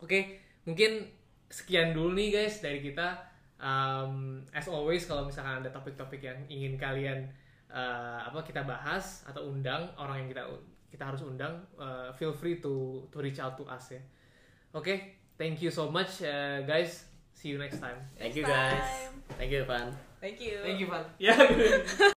Oke, 0.00 0.40
mungkin 0.66 1.06
sekian 1.46 1.92
dulu 1.94 2.16
nih 2.16 2.34
guys 2.34 2.58
dari 2.58 2.80
kita. 2.82 3.28
Um, 3.60 4.40
as 4.56 4.64
always 4.72 5.04
kalau 5.04 5.28
misalkan 5.28 5.60
ada 5.60 5.68
topik-topik 5.68 6.24
yang 6.24 6.40
ingin 6.48 6.80
kalian 6.80 7.28
uh, 7.68 8.24
apa 8.24 8.40
kita 8.40 8.64
bahas 8.64 9.20
atau 9.28 9.52
undang 9.52 9.84
orang 10.00 10.24
yang 10.24 10.28
kita 10.32 10.42
kita 10.90 11.04
harus 11.06 11.22
undang, 11.22 11.60
uh, 11.76 12.10
feel 12.16 12.32
free 12.34 12.58
to 12.58 13.04
to 13.12 13.20
reach 13.20 13.38
out 13.38 13.54
to 13.54 13.62
us 13.68 13.94
ya. 13.94 14.00
Oke, 14.74 15.20
thank 15.36 15.60
you 15.60 15.70
so 15.70 15.86
much 15.92 16.24
uh, 16.24 16.64
guys. 16.66 17.04
See 17.36 17.52
you 17.52 17.58
next 17.60 17.78
time. 17.78 17.96
Thank 18.18 18.34
you 18.36 18.42
Next 18.42 18.52
guys. 18.52 18.80
time. 18.80 19.14
Thank 19.38 19.50
you 19.54 19.62
Van. 19.64 19.88
thank 20.20 20.36
you 20.40 20.58
Thank 20.60 20.78
you, 20.80 20.88
Van. 20.90 21.04
Ya. 21.22 21.32